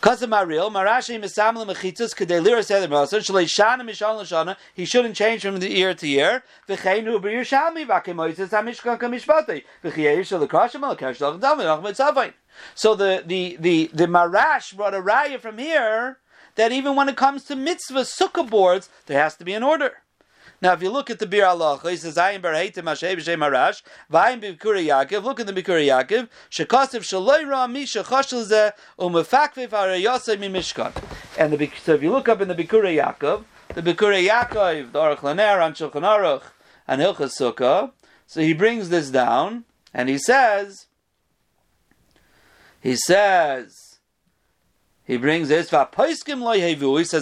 Kazamaril, 0.01 0.71
Marashi 0.71 1.21
Misamla 1.21 1.67
Mechitzas, 1.67 2.15
Kadelira 2.15 2.63
said 2.63 2.81
the 2.81 2.87
Masan, 2.87 3.19
Shalei 3.19 3.43
Shana 3.43 3.81
Mishal 3.81 4.21
Lashana, 4.21 4.55
he 4.73 4.85
shouldn't 4.85 5.13
change 5.13 5.41
from 5.41 5.59
the 5.59 5.69
year 5.69 5.93
to 5.93 6.07
year. 6.07 6.41
V'cheinu 6.69 7.21
b'yushalmi, 7.21 7.85
v'akemoises 7.85 8.51
ha-mishkan 8.51 8.97
ka-mishpatei, 8.97 9.65
v'chiyeir 9.83 10.25
shal 10.25 10.39
l'krashim 10.39 10.83
al-kesh 10.83 11.19
l'chadam, 11.19 11.81
v'achmet 11.81 12.33
So 12.75 12.95
the, 12.95 13.23
the, 13.25 13.57
the, 13.59 13.89
the 13.93 14.05
Marash 14.05 14.73
brought 14.73 14.93
a 14.93 15.01
raya 15.01 15.37
from 15.37 15.57
here, 15.57 16.19
that 16.55 16.71
even 16.71 16.95
when 16.95 17.09
it 17.09 17.17
comes 17.17 17.43
to 17.45 17.57
mitzvah 17.57 18.03
sukkah 18.03 18.49
boards, 18.49 18.87
there 19.07 19.21
has 19.21 19.35
to 19.35 19.43
be 19.43 19.51
an 19.51 19.63
order. 19.63 19.97
Now, 20.61 20.73
if 20.73 20.83
you 20.83 20.89
look 20.89 21.09
at 21.09 21.19
the 21.19 21.25
Bir 21.25 21.45
Allah, 21.45 21.79
he 21.83 21.95
says, 21.95 22.15
"Ayin 22.15 22.41
bar 22.41 22.53
heitim 22.53 22.85
Hashem 22.85 23.17
b'shem 23.17 23.37
Marash, 23.37 23.81
v'ayin 24.11 24.41
b'Bikuri 24.41 24.85
Yaakov." 24.85 25.23
Look 25.23 25.39
at 25.39 25.47
the 25.47 25.53
Bikuri 25.53 25.87
Yaakov. 25.87 26.27
Shekasiv 26.51 27.01
shaloi 27.01 27.49
ra 27.49 27.67
mi 27.67 27.85
shechashel 27.85 28.45
zeh 28.45 28.71
umefakviv 28.99 29.69
harayosei 29.69 30.37
mi 30.37 30.49
mishkan. 30.49 30.91
And 31.37 31.53
the 31.53 31.71
so 31.83 31.93
if 31.93 32.03
you 32.03 32.11
look 32.11 32.27
up 32.27 32.41
in 32.41 32.49
the 32.49 32.55
Bikuri 32.55 33.01
Yaakov, 33.01 33.45
the 33.73 33.81
Bikuri 33.81 34.27
Yaakov, 34.27 34.91
the 34.91 34.99
Aruch 34.99 35.19
Laner, 35.19 35.63
on 35.63 35.73
Shulchan 35.73 36.03
Aruch, 36.03 36.43
and 36.87 37.01
Hilchas 37.01 37.39
Sukkah, 37.39 37.91
so 38.27 38.41
he 38.41 38.53
brings 38.53 38.89
this 38.89 39.09
down 39.09 39.63
and 39.93 40.09
he 40.09 40.17
says, 40.17 40.87
he 42.81 42.95
says, 42.95 43.88
he 45.09 45.17
brings 45.17 45.49
this. 45.49 45.71
He 45.71 45.75
says 45.75 45.89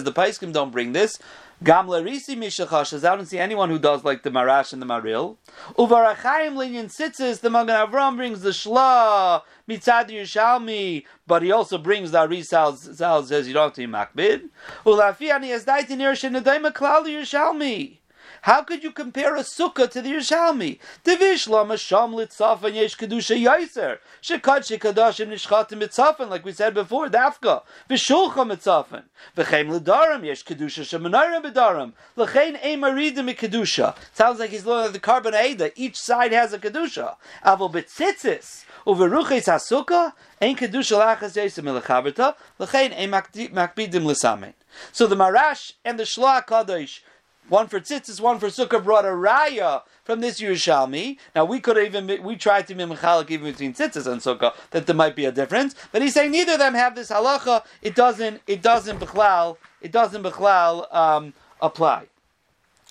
the 0.04 0.12
paiskim 0.12 0.52
don't 0.52 0.70
bring 0.70 0.92
this. 0.92 1.18
Gamla 1.64 2.02
Risi 2.04 2.36
Mishachashas, 2.36 3.02
I 3.02 3.16
don't 3.16 3.24
see 3.24 3.38
anyone 3.38 3.70
who 3.70 3.78
does 3.78 4.04
like 4.04 4.22
the 4.22 4.30
Marash 4.30 4.74
and 4.74 4.82
the 4.82 4.86
Maril. 4.86 5.38
Uvarachayim 5.76 6.54
Linyan 6.54 6.84
Sitzis, 6.84 7.40
the 7.40 7.48
Magen 7.48 7.74
Avram 7.74 8.16
brings 8.16 8.42
the 8.42 8.50
Shla, 8.50 9.40
Mitzad 9.66 10.10
Yerushalmi, 10.10 11.04
but 11.26 11.42
he 11.42 11.50
also 11.50 11.78
brings 11.78 12.10
the 12.10 12.18
Arisal, 12.18 12.76
Sal 12.76 13.24
says 13.24 13.48
you 13.48 13.54
don't 13.54 13.64
have 13.64 13.72
to 13.72 13.80
be 13.80 13.86
Makbid. 13.92 14.50
Ulafi 14.84 15.32
Ani 15.32 15.48
Yazdaitin 15.48 15.98
Yershin 15.98 16.40
Nedaima 16.40 16.70
Klal 16.72 17.06
Yerushalmi. 17.06 17.96
How 18.42 18.62
could 18.62 18.82
you 18.82 18.92
compare 18.92 19.36
a 19.36 19.40
sukkah 19.40 19.90
to 19.90 20.02
the 20.02 20.12
Yerushalmi? 20.12 20.78
Divish 21.04 21.48
lama 21.48 21.76
sham 21.76 22.12
litzafan 22.12 22.74
yesh 22.74 22.96
kedusha 22.96 23.36
yaiser. 23.36 23.98
Shekad 24.22 24.62
shekadashim 24.66 25.28
nishchatim 25.28 25.82
mitzafan, 25.82 26.28
like 26.28 26.44
we 26.44 26.52
said 26.52 26.74
before, 26.74 27.08
dafka. 27.08 27.62
Vishulcha 27.90 28.46
mitzafan. 28.46 29.04
V'cheim 29.36 29.78
ledarim 29.78 30.24
yesh 30.24 30.44
kedusha 30.44 30.82
shemanayim 30.84 31.42
bedarim. 31.42 31.92
L'chein 32.16 32.58
ein 32.62 32.80
maridim 32.80 33.34
kedusha. 33.34 33.96
Sounds 34.14 34.38
like 34.38 34.50
he's 34.50 34.64
looking 34.64 34.86
at 34.86 34.92
the 34.92 35.00
Korban 35.00 35.32
Haida. 35.32 35.72
Each 35.74 35.96
side 35.96 36.32
has 36.32 36.52
a 36.52 36.58
kedusha. 36.58 37.16
Avo 37.44 37.70
betzitzis. 37.72 38.64
Uveruches 38.86 39.46
hasukah 39.46 40.12
ein 40.40 40.56
kedusha 40.56 40.98
lachas 40.98 41.34
yesem 41.36 41.64
ilachaberta. 41.64 42.34
L'chein 42.58 42.92
ein 42.92 43.10
makbidim 43.10 44.04
l'samein. 44.04 44.54
So 44.92 45.06
the 45.06 45.16
Marash 45.16 45.72
and 45.84 45.98
the 45.98 46.04
Shloah 46.04 46.46
Kadosh 46.46 47.00
one 47.48 47.68
for 47.68 47.80
tzitzis, 47.80 48.20
one 48.20 48.38
for 48.38 48.48
sukkah, 48.48 48.82
brought 48.82 49.04
a 49.04 49.08
raya 49.08 49.82
from 50.04 50.20
this 50.20 50.40
Yerushalmi. 50.40 51.18
Now 51.34 51.44
we 51.44 51.60
could 51.60 51.76
have 51.76 51.86
even 51.94 52.22
we 52.22 52.36
tried 52.36 52.66
to 52.68 52.74
be 52.74 52.84
mechalik 52.84 53.30
even 53.30 53.50
between 53.50 53.74
tzitzis 53.74 54.06
and 54.06 54.20
sukkah 54.20 54.54
that 54.70 54.86
there 54.86 54.96
might 54.96 55.16
be 55.16 55.24
a 55.24 55.32
difference, 55.32 55.74
but 55.92 56.02
he's 56.02 56.14
saying 56.14 56.30
neither 56.30 56.52
of 56.52 56.58
them 56.58 56.74
have 56.74 56.94
this 56.94 57.10
halacha. 57.10 57.64
It 57.82 57.94
doesn't. 57.94 58.40
It 58.46 58.62
doesn't 58.62 59.00
bechlal. 59.00 59.56
It 59.80 59.92
doesn't 59.92 60.22
bechlal 60.22 60.92
um, 60.94 61.34
apply. 61.60 62.06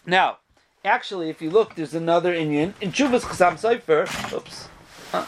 Now, 0.05 0.37
actually, 0.85 1.29
if 1.29 1.41
you 1.41 1.49
look, 1.49 1.75
there's 1.75 1.93
another 1.93 2.33
Indian 2.33 2.73
in 2.81 2.91
Shuvas 2.91 3.21
Chasam 3.21 3.59
Sofer. 3.59 4.33
Oops, 4.33 4.69
huh, 5.11 5.25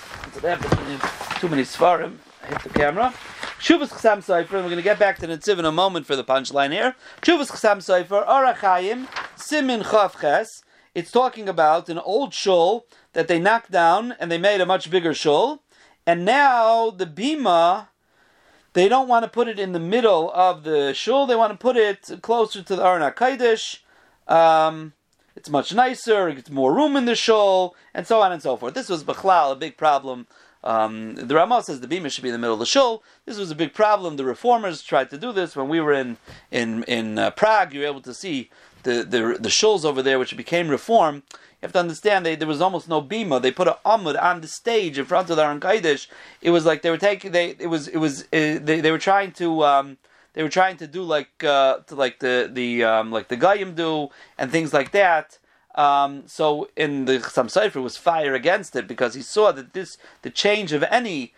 too 1.39 1.49
many 1.49 1.63
svarim. 1.63 2.17
I 2.43 2.47
hit 2.47 2.63
the 2.63 2.69
camera. 2.69 3.13
Shuvas 3.59 3.89
Chasam 3.89 4.19
Sofer, 4.19 4.53
and 4.53 4.63
we're 4.63 4.69
going 4.69 4.77
to 4.77 4.81
get 4.81 4.97
back 4.97 5.17
to 5.17 5.27
the 5.27 5.37
Tziv 5.37 5.59
in 5.59 5.65
a 5.65 5.71
moment 5.71 6.05
for 6.05 6.15
the 6.15 6.23
punchline 6.23 6.71
here. 6.71 6.95
Shuvas 7.21 7.51
Chasam 7.51 7.79
Sofer, 7.79 8.25
Arachayim, 8.25 9.07
Simin 9.35 9.81
Chavches. 9.81 10.63
It's 10.95 11.11
talking 11.11 11.49
about 11.49 11.89
an 11.89 11.97
old 11.99 12.33
shul 12.33 12.85
that 13.11 13.27
they 13.27 13.37
knocked 13.37 13.69
down 13.69 14.13
and 14.17 14.31
they 14.31 14.37
made 14.37 14.61
a 14.61 14.65
much 14.65 14.89
bigger 14.89 15.13
shul. 15.13 15.61
And 16.07 16.23
now 16.23 16.89
the 16.89 17.05
Bima, 17.05 17.89
they 18.71 18.87
don't 18.87 19.09
want 19.09 19.25
to 19.25 19.29
put 19.29 19.49
it 19.49 19.59
in 19.59 19.73
the 19.73 19.79
middle 19.79 20.31
of 20.31 20.63
the 20.63 20.93
shul, 20.93 21.27
they 21.27 21.35
want 21.35 21.51
to 21.51 21.57
put 21.57 21.75
it 21.75 22.09
closer 22.21 22.63
to 22.63 22.75
the 22.77 22.85
Aron 22.85 23.11
Kaidish. 23.11 23.79
Um, 24.25 24.93
it's 25.35 25.49
much 25.49 25.73
nicer, 25.73 26.29
it 26.29 26.35
gets 26.35 26.49
more 26.49 26.73
room 26.73 26.95
in 26.95 27.03
the 27.03 27.15
shul, 27.15 27.75
and 27.93 28.07
so 28.07 28.21
on 28.21 28.31
and 28.31 28.41
so 28.41 28.55
forth. 28.55 28.73
This 28.73 28.87
was 28.87 29.03
Bechlal, 29.03 29.51
a 29.51 29.55
big 29.57 29.75
problem 29.75 30.27
um, 30.63 31.15
the 31.15 31.35
Ramah 31.35 31.63
says 31.63 31.79
the 31.79 31.87
bima 31.87 32.11
should 32.11 32.23
be 32.23 32.29
in 32.29 32.33
the 32.33 32.39
middle 32.39 32.53
of 32.53 32.59
the 32.59 32.65
shul. 32.65 33.01
This 33.25 33.37
was 33.37 33.49
a 33.49 33.55
big 33.55 33.73
problem. 33.73 34.17
The 34.17 34.25
reformers 34.25 34.81
tried 34.81 35.09
to 35.11 35.17
do 35.17 35.31
this 35.31 35.55
when 35.55 35.69
we 35.69 35.79
were 35.79 35.93
in 35.93 36.17
in 36.51 36.83
in 36.83 37.17
uh, 37.17 37.31
Prague. 37.31 37.73
You 37.73 37.81
were 37.81 37.87
able 37.87 38.01
to 38.01 38.13
see 38.13 38.49
the 38.83 39.03
the 39.03 39.37
the 39.39 39.49
shuls 39.49 39.85
over 39.85 40.01
there, 40.01 40.19
which 40.19 40.35
became 40.35 40.67
reform. 40.67 41.23
You 41.33 41.65
have 41.65 41.73
to 41.73 41.79
understand 41.79 42.25
they, 42.25 42.35
there 42.35 42.47
was 42.47 42.61
almost 42.61 42.87
no 42.87 43.01
bima. 43.01 43.41
They 43.41 43.51
put 43.51 43.67
an 43.67 43.75
amud 43.85 44.21
on 44.21 44.41
the 44.41 44.47
stage 44.47 44.97
in 44.97 45.05
front 45.05 45.29
of 45.29 45.37
the 45.37 45.43
Aron 45.43 45.59
Kaidish. 45.59 46.07
It 46.41 46.51
was 46.51 46.65
like 46.65 46.81
they 46.81 46.89
were 46.89 46.97
taking 46.97 47.31
they 47.31 47.55
it 47.59 47.67
was 47.67 47.87
it 47.87 47.97
was 47.97 48.23
uh, 48.23 48.59
they, 48.61 48.81
they 48.81 48.91
were 48.91 48.99
trying 48.99 49.31
to. 49.33 49.63
Um, 49.63 49.97
they 50.33 50.43
were 50.43 50.49
trying 50.49 50.77
to 50.77 50.87
do 50.87 51.03
like 51.03 51.43
uh, 51.43 51.79
to 51.87 51.95
like 51.95 52.19
the 52.19 52.49
the 52.51 52.83
um, 52.83 53.11
like 53.11 53.29
the 53.29 53.37
Gayim 53.37 53.75
do 53.75 54.09
and 54.37 54.51
things 54.51 54.73
like 54.73 54.91
that. 54.91 55.37
Um, 55.75 56.23
so 56.25 56.69
in 56.75 57.05
the 57.05 57.19
Chassam 57.19 57.45
Sofer 57.45 57.81
was 57.81 57.95
fire 57.95 58.33
against 58.33 58.75
it 58.75 58.87
because 58.87 59.13
he 59.13 59.21
saw 59.21 59.51
that 59.51 59.73
this 59.73 59.97
the 60.23 60.29
change 60.29 60.73
of 60.73 60.83
any 60.83 61.33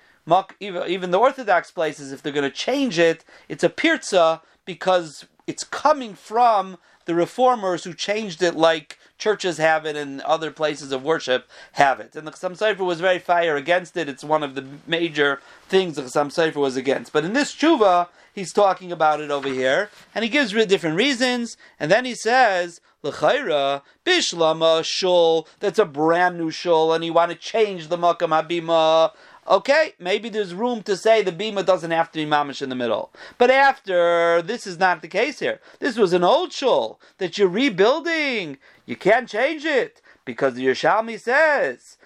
even 0.60 1.12
the 1.12 1.20
Orthodox 1.20 1.72
places, 1.72 2.12
if 2.12 2.22
they're 2.22 2.32
going 2.32 2.50
to 2.50 2.56
change 2.56 3.00
it, 3.00 3.26
it's 3.50 3.64
a 3.64 3.70
pirza 3.70 4.42
because 4.66 5.26
it's 5.48 5.64
coming 5.64 6.14
from 6.14 6.78
the 7.12 7.16
reformers 7.16 7.84
who 7.84 7.94
changed 7.94 8.42
it 8.42 8.56
like 8.56 8.98
churches 9.18 9.58
have 9.58 9.86
it 9.86 9.98
and 9.98 10.22
other 10.22 10.50
places 10.50 10.94
of 10.94 11.04
worship 11.04 11.46
have 11.74 12.00
it. 12.00 12.16
And 12.16 12.26
the 12.26 12.32
Chassam 12.32 12.58
Sofer 12.58 12.86
was 12.86 13.02
very 13.02 13.20
fire 13.20 13.58
against 13.58 13.98
it. 13.98 14.08
It's 14.08 14.24
one 14.24 14.44
of 14.44 14.56
the 14.56 14.66
major 14.88 15.42
things 15.68 15.98
the 15.98 16.04
Chassam 16.04 16.32
Sofer 16.32 16.56
was 16.56 16.78
against. 16.78 17.12
But 17.12 17.26
in 17.26 17.34
this 17.34 17.54
tshuva, 17.54 18.08
he's 18.34 18.54
talking 18.54 18.94
about 18.94 19.20
it 19.20 19.30
over 19.30 19.50
here, 19.50 19.90
and 20.16 20.24
he 20.24 20.30
gives 20.30 20.54
different 20.54 20.96
reasons, 20.96 21.58
and 21.82 21.92
then 21.92 22.06
he 22.06 22.16
says, 22.16 22.80
L'chayra, 23.04 23.82
bishlama 24.06 24.82
shul, 24.86 25.50
that's 25.60 25.80
a 25.80 25.86
brand 25.86 26.38
new 26.38 26.50
shul, 26.50 26.94
and 26.94 27.04
you 27.04 27.12
want 27.12 27.32
to 27.32 27.38
change 27.38 27.90
the 27.90 27.98
makam 27.98 28.30
habima. 28.30 29.12
Okay, 29.52 29.96
maybe 30.00 30.30
there's 30.30 30.54
room 30.54 30.82
to 30.84 30.96
say 30.96 31.22
the 31.22 31.32
bima 31.34 31.66
doesn't 31.66 31.92
have 31.92 32.10
to 32.14 32.20
be 32.20 32.26
mamish 32.26 32.62
in 32.62 32.70
the 32.70 32.76
middle. 32.76 33.12
But 33.38 33.52
after, 33.52 34.42
this 34.42 34.66
is 34.66 34.80
not 34.80 35.02
the 35.02 35.10
case 35.10 35.40
here. 35.40 35.60
This 35.80 35.98
was 35.98 36.14
an 36.14 36.24
old 36.24 36.54
shul 36.54 37.02
that 37.18 37.38
you're 37.38 37.50
rebuilding. 37.50 38.60
You 38.86 38.96
can't 38.96 39.28
change 39.28 39.66
it 39.66 40.02
because 40.24 40.54
the 40.54 40.66
Yerushalmi 40.66 41.20
says. 41.20 41.98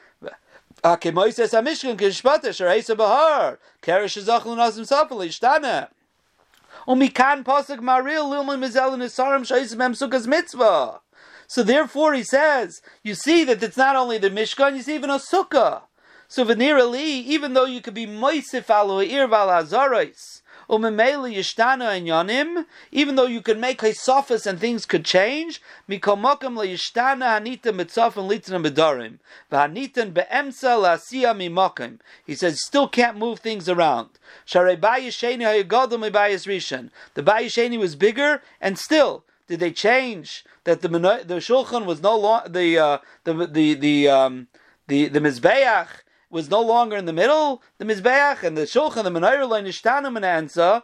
So 11.47 11.63
therefore, 11.63 12.13
he 12.13 12.23
says, 12.23 12.81
you 13.03 13.13
see 13.13 13.43
that 13.43 13.61
it's 13.61 13.77
not 13.77 13.95
only 13.95 14.17
the 14.17 14.31
Mishkan, 14.31 14.75
you 14.75 14.81
see 14.81 14.95
even 14.95 15.11
a 15.11 15.19
sukkah. 15.19 15.81
So 16.27 16.43
v'nirali, 16.43 17.23
even 17.23 17.53
though 17.53 17.65
you 17.65 17.81
could 17.81 17.93
be 17.93 18.07
moisif 18.07 18.69
alo 18.69 18.99
ir 18.99 19.27
val 19.27 19.47
azarais, 19.47 20.41
umemeli 20.67 21.35
yishtana 21.35 21.95
and 21.95 22.07
yanim, 22.07 22.65
even 22.91 23.15
though 23.15 23.27
you 23.27 23.41
could 23.41 23.59
make 23.59 23.83
a 23.83 23.87
hisofis 23.87 24.47
and 24.47 24.59
things 24.59 24.85
could 24.85 25.05
change, 25.05 25.61
mikomokim 25.87 26.57
le 26.57 26.65
yishtana 26.65 27.39
hanita 27.39 27.71
mitzaf 27.71 28.17
and 28.17 28.29
litzna 28.29 28.59
medarim, 28.59 29.19
v'hanitan 29.51 30.13
be'emsa 30.13 30.75
la'asiya 30.81 31.35
mimokim. 31.35 31.99
He 32.25 32.33
says, 32.33 32.59
still 32.65 32.87
can't 32.87 33.17
move 33.17 33.39
things 33.39 33.69
around. 33.69 34.09
Sharei 34.47 34.79
bayisheni 34.79 35.43
hayagodom 35.43 36.09
bayis 36.09 36.47
rishon. 36.47 36.89
The 37.13 37.21
bayisheni 37.21 37.77
was 37.77 37.95
bigger, 37.95 38.41
and 38.59 38.79
still, 38.79 39.23
did 39.47 39.59
they 39.59 39.71
change 39.71 40.43
that 40.63 40.81
the 40.81 40.87
the 40.87 41.35
shulchan 41.35 41.85
was 41.85 42.01
no 42.01 42.17
longer 42.17 42.49
the 42.49 42.79
uh, 42.79 42.97
the 43.25 43.45
the 43.45 43.73
the 43.75 44.07
um, 44.09 44.47
the 44.87 45.07
the 45.07 45.19
mizbeach 45.19 45.87
was 46.35 46.49
no 46.49 46.59
longer 46.59 46.97
in 46.97 47.05
the 47.05 47.13
middle, 47.13 47.63
the 47.77 47.85
Mizbeach 47.85 48.43
and 48.43 48.57
the 48.57 48.63
Shulchan, 48.63 49.05
the 49.05 49.09
Menorah, 49.09 49.47
the 49.49 49.69
Nishtanu, 49.69 50.07
and 50.17 50.49
Ansa, 50.49 50.83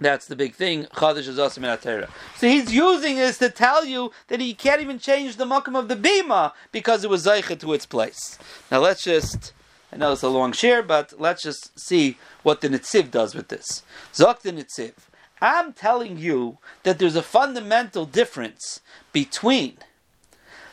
that's 0.00 0.26
the 0.26 0.36
big 0.36 0.54
thing. 0.54 0.84
Chadash 0.84 1.28
is 1.28 1.38
also 1.38 1.60
minatera. 1.60 2.08
So 2.36 2.46
he's 2.46 2.72
using 2.72 3.16
this 3.16 3.38
to 3.38 3.50
tell 3.50 3.84
you 3.84 4.12
that 4.28 4.40
he 4.40 4.54
can't 4.54 4.80
even 4.80 4.98
change 4.98 5.36
the 5.36 5.44
makam 5.44 5.78
of 5.78 5.88
the 5.88 5.96
bima 5.96 6.52
because 6.72 7.04
it 7.04 7.10
was 7.10 7.26
zaycha 7.26 7.58
to 7.60 7.72
its 7.72 7.86
place. 7.86 8.38
Now 8.70 8.80
let's 8.80 9.02
just. 9.02 9.52
I 9.90 9.96
know 9.96 10.12
it's 10.12 10.22
a 10.22 10.28
long 10.28 10.52
share, 10.52 10.82
but 10.82 11.14
let's 11.18 11.42
just 11.42 11.78
see 11.80 12.18
what 12.42 12.60
the 12.60 12.68
Nitziv 12.68 13.10
does 13.10 13.34
with 13.34 13.48
this. 13.48 13.82
Zok 14.12 14.40
the 14.40 14.52
Nitziv. 14.52 14.92
I'm 15.40 15.72
telling 15.72 16.18
you 16.18 16.58
that 16.82 16.98
there's 16.98 17.16
a 17.16 17.22
fundamental 17.22 18.04
difference 18.04 18.80
between 19.12 19.78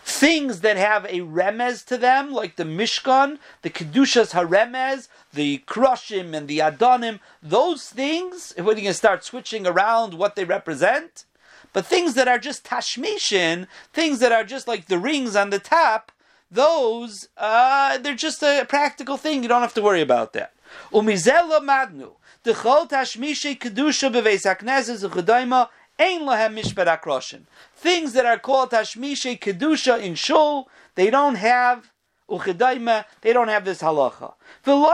things 0.05 0.61
that 0.61 0.77
have 0.77 1.03
a 1.05 1.21
remez 1.21 1.83
to 1.83 1.97
them, 1.97 2.31
like 2.31 2.57
the 2.57 2.63
Mishkan, 2.63 3.39
the 3.63 3.71
Kedushas 3.71 4.33
Haremez, 4.33 5.07
the 5.33 5.63
Krushim 5.65 6.35
and 6.35 6.47
the 6.47 6.59
Adonim, 6.59 7.19
those 7.41 7.89
things, 7.89 8.53
when 8.55 8.77
you 8.77 8.83
can 8.83 8.93
start 8.93 9.23
switching 9.23 9.65
around 9.65 10.13
what 10.13 10.35
they 10.35 10.45
represent, 10.45 11.25
but 11.73 11.87
things 11.87 12.13
that 12.13 12.27
are 12.27 12.37
just 12.37 12.63
Tashmishin, 12.63 13.65
things 13.93 14.19
that 14.19 14.31
are 14.31 14.43
just 14.43 14.67
like 14.67 14.85
the 14.85 14.99
rings 14.99 15.35
on 15.35 15.49
the 15.49 15.57
top, 15.57 16.11
those, 16.51 17.27
uh, 17.35 17.97
they're 17.97 18.13
just 18.13 18.43
a 18.43 18.63
practical 18.69 19.17
thing, 19.17 19.41
you 19.41 19.49
don't 19.49 19.63
have 19.63 19.73
to 19.73 19.81
worry 19.81 20.01
about 20.01 20.33
that. 20.33 20.53
Umizela 20.93 21.61
Madnu, 21.61 22.11
the 22.43 22.53
Chol 22.53 22.87
Tashmishi 22.87 23.57
Kedusha 23.57 24.13
Beveis 24.13 24.45
Uchedaima, 24.45 25.69
Ein 25.97 26.21
lahem 26.21 26.55
mishpat 26.59 26.87
akroshin. 26.87 27.43
Things 27.75 28.13
that 28.13 28.25
are 28.25 28.37
called 28.37 28.71
tashmishe 28.71 29.39
kedusha 29.39 30.01
in 30.01 30.15
shul, 30.15 30.67
they 30.95 31.09
don't 31.09 31.35
have 31.35 31.91
uchedaima, 32.29 33.05
they 33.21 33.31
don't 33.31 33.47
have 33.47 33.63
this 33.63 33.81
halacha. 33.81 34.33
Not 34.65 34.91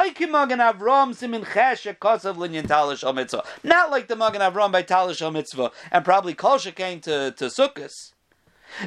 like 3.91 4.07
the 4.07 4.15
Magen 4.15 4.41
Avram 4.41 4.71
by 4.71 4.83
talish 4.83 5.33
mitzvah, 5.33 5.71
and 5.91 6.05
probably 6.05 6.35
kolsha 6.35 6.75
came 6.75 6.99
to 7.01 7.31
to 7.31 7.45
sukkahs. 7.45 8.11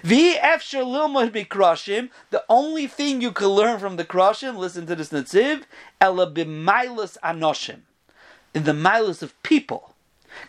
The 0.02 0.38
only 2.48 2.86
thing 2.86 3.20
you 3.20 3.32
can 3.32 3.48
learn 3.48 3.78
from 3.78 3.96
the 3.96 4.04
Kroshim, 4.04 4.56
listen 4.56 4.86
to 4.86 4.96
this 4.96 5.10
Netziv, 5.10 5.64
ela 6.00 6.32
anoshim, 6.32 7.80
in 8.54 8.64
the 8.64 8.72
milas 8.72 9.22
of 9.22 9.42
people. 9.42 9.93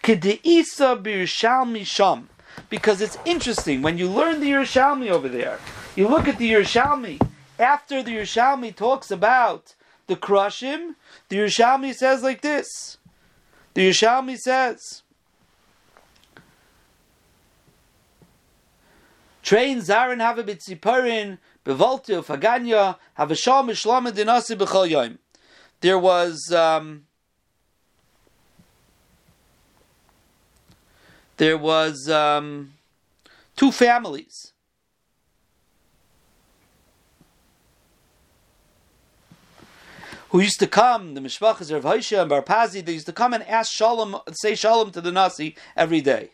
Kedeisa 0.04 1.86
sham. 1.86 2.30
Because 2.70 3.02
it's 3.02 3.18
interesting 3.26 3.82
when 3.82 3.98
you 3.98 4.10
learn 4.10 4.40
the 4.40 4.50
Yerushalmi 4.52 5.10
over 5.10 5.28
there. 5.28 5.60
You 5.96 6.08
look 6.08 6.28
at 6.28 6.38
the 6.38 6.52
Yerushalmi. 6.52 7.22
After 7.58 8.04
the 8.04 8.12
Yerushalmi 8.12 8.76
talks 8.76 9.12
about 9.12 9.76
the 10.08 10.16
Krushim, 10.16 10.96
the 11.30 11.38
Yerushalmi 11.38 11.94
says 11.94 12.22
like 12.22 12.42
this. 12.42 12.98
The 13.74 13.90
Yerushalmi 13.90 14.38
says. 14.38 15.04
Train 19.46 19.80
Zarin 19.80 20.22
have 20.22 20.40
a 20.40 20.44
bitziparin, 20.44 21.38
bevoltu 21.64 22.26
faganya, 22.26 22.98
have 23.14 23.30
a 23.30 23.36
shal 23.36 23.64
mishlama 23.64 24.12
dinasi 24.12 24.58
b'chol. 24.58 25.18
There 25.82 26.00
was 26.00 26.52
um, 26.52 27.04
there 31.38 31.58
was 31.58 32.10
um, 32.10 32.74
two 33.56 33.72
families. 33.72 34.54
Who 40.30 40.42
used 40.42 40.60
to 40.60 40.68
come, 40.68 41.14
the 41.14 41.22
Mishpachas 41.22 41.72
of 41.72 41.84
Haisha 41.84 42.22
and 42.22 42.32
Barpazi, 42.32 42.84
they 42.84 42.94
used 42.94 43.06
to 43.06 43.14
come 43.14 43.34
and 43.34 43.44
ask 43.44 43.72
Shalom, 43.72 44.20
say 44.32 44.54
Shalom 44.56 44.92
to 44.92 45.00
the 45.00 45.12
Nasi 45.12 45.56
every 45.78 46.02
day. 46.02 46.32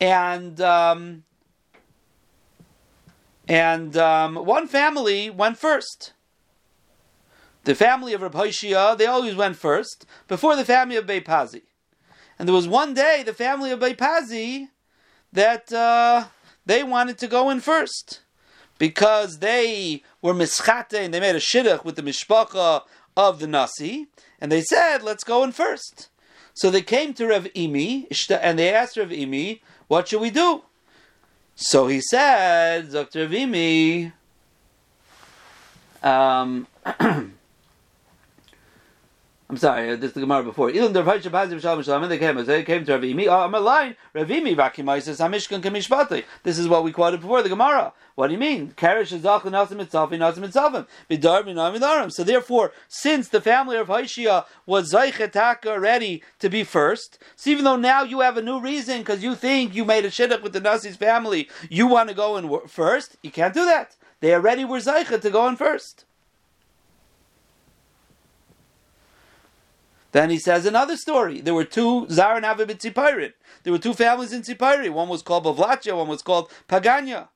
And 0.00 0.60
um, 0.60 1.24
and 3.48 3.96
um, 3.96 4.36
one 4.36 4.66
family 4.68 5.30
went 5.30 5.58
first. 5.58 6.12
The 7.64 7.74
family 7.74 8.12
of 8.12 8.22
Rav 8.22 8.32
Hoshia, 8.32 8.96
they 8.96 9.06
always 9.06 9.34
went 9.34 9.56
first, 9.56 10.06
before 10.28 10.54
the 10.54 10.64
family 10.64 10.96
of 10.96 11.06
Beipazi. 11.06 11.62
And 12.38 12.48
there 12.48 12.54
was 12.54 12.68
one 12.68 12.94
day 12.94 13.22
the 13.24 13.32
family 13.32 13.70
of 13.70 13.80
Beipazi 13.80 14.68
that 15.32 15.72
uh, 15.72 16.26
they 16.66 16.82
wanted 16.82 17.18
to 17.18 17.26
go 17.26 17.50
in 17.50 17.60
first 17.60 18.20
because 18.78 19.38
they 19.38 20.02
were 20.20 20.34
mischate 20.34 20.94
and 20.94 21.14
they 21.14 21.20
made 21.20 21.36
a 21.36 21.40
shidduch 21.40 21.84
with 21.84 21.96
the 21.96 22.02
mishpacha 22.02 22.82
of 23.16 23.38
the 23.38 23.46
nasi, 23.46 24.08
and 24.40 24.50
they 24.50 24.62
said, 24.62 25.02
"Let's 25.02 25.24
go 25.24 25.44
in 25.44 25.52
first. 25.52 26.08
So 26.54 26.70
they 26.70 26.82
came 26.82 27.14
to 27.14 27.26
Rev 27.26 27.44
Imi 27.54 28.06
and 28.40 28.58
they 28.58 28.72
asked 28.72 28.96
Rav 28.96 29.08
Imi, 29.08 29.60
"What 29.88 30.08
should 30.08 30.20
we 30.20 30.30
do?" 30.30 30.62
So 31.56 31.86
he 31.86 32.00
said, 32.00 32.92
"Dr. 32.92 33.22
Rav 33.22 33.30
Imi." 33.30 34.12
Um, 36.02 36.66
I'm 39.54 39.58
sorry, 39.58 39.90
uh, 39.90 39.94
this 39.94 40.06
is 40.06 40.14
the 40.14 40.20
Gemara 40.20 40.42
before. 40.42 40.68
Even 40.70 40.92
the 40.92 41.04
Rav 41.04 41.22
Shabazim 41.22 41.60
Shalom 41.60 41.80
Shalom, 41.84 42.08
they 42.08 42.18
came, 42.18 42.44
they 42.44 42.64
came 42.64 42.84
to 42.84 42.92
Rav 42.94 43.02
Imi. 43.02 43.28
Oh, 43.28 43.38
I'm 43.42 43.54
a 43.54 43.60
line. 43.60 43.94
Ravimi 44.12 44.56
Vakimaisis 44.56 45.20
Hamishkan 45.20 45.62
Kamishpati. 45.62 46.24
This 46.42 46.58
is 46.58 46.66
what 46.66 46.82
we 46.82 46.90
quoted 46.90 47.20
before 47.20 47.40
the 47.40 47.48
Gemara. 47.48 47.92
What 48.16 48.26
do 48.26 48.32
you 48.32 48.38
mean? 48.40 48.72
Karish 48.72 49.12
is 49.12 49.22
Zach 49.22 49.42
Nasim 49.42 49.76
Mitzalfi 49.76 50.18
Nasim 50.18 50.44
Mitzalfim. 50.44 50.88
Bidar. 51.08 52.10
So 52.10 52.24
therefore, 52.24 52.72
since 52.88 53.28
the 53.28 53.40
family 53.40 53.76
of 53.76 53.86
Haishia 53.86 54.44
was 54.66 54.92
Zaichetaka 54.92 55.80
ready 55.80 56.24
to 56.40 56.50
be 56.50 56.64
first, 56.64 57.22
so 57.36 57.50
even 57.50 57.62
though 57.62 57.76
now 57.76 58.02
you 58.02 58.22
have 58.22 58.36
a 58.36 58.42
new 58.42 58.58
reason 58.58 59.02
because 59.02 59.22
you 59.22 59.36
think 59.36 59.72
you 59.72 59.84
made 59.84 60.04
a 60.04 60.10
shidduch 60.10 60.42
with 60.42 60.52
the 60.52 60.60
Nasi's 60.60 60.96
family, 60.96 61.48
you 61.70 61.86
want 61.86 62.08
to 62.08 62.14
go 62.16 62.36
in 62.36 62.66
first, 62.66 63.18
you 63.22 63.30
can't 63.30 63.54
do 63.54 63.64
that. 63.66 63.94
They 64.18 64.34
already 64.34 64.64
were 64.64 64.78
Zaichet 64.78 65.20
to 65.20 65.30
go 65.30 65.46
in 65.46 65.54
first. 65.54 66.06
Then 70.14 70.30
he 70.30 70.38
says 70.38 70.64
another 70.64 70.96
story. 70.96 71.40
There 71.40 71.54
were 71.54 71.64
two 71.64 72.06
Zar 72.08 72.36
and 72.36 72.44
Avib 72.44 73.32
There 73.64 73.72
were 73.72 73.80
two 73.80 73.94
families 73.94 74.32
in 74.32 74.42
Tzipari. 74.42 74.88
One 74.88 75.08
was 75.08 75.22
called 75.22 75.44
Bavlatya, 75.44 75.96
one 75.96 76.06
was 76.06 76.22
called 76.22 76.52
Paganya. 76.68 77.30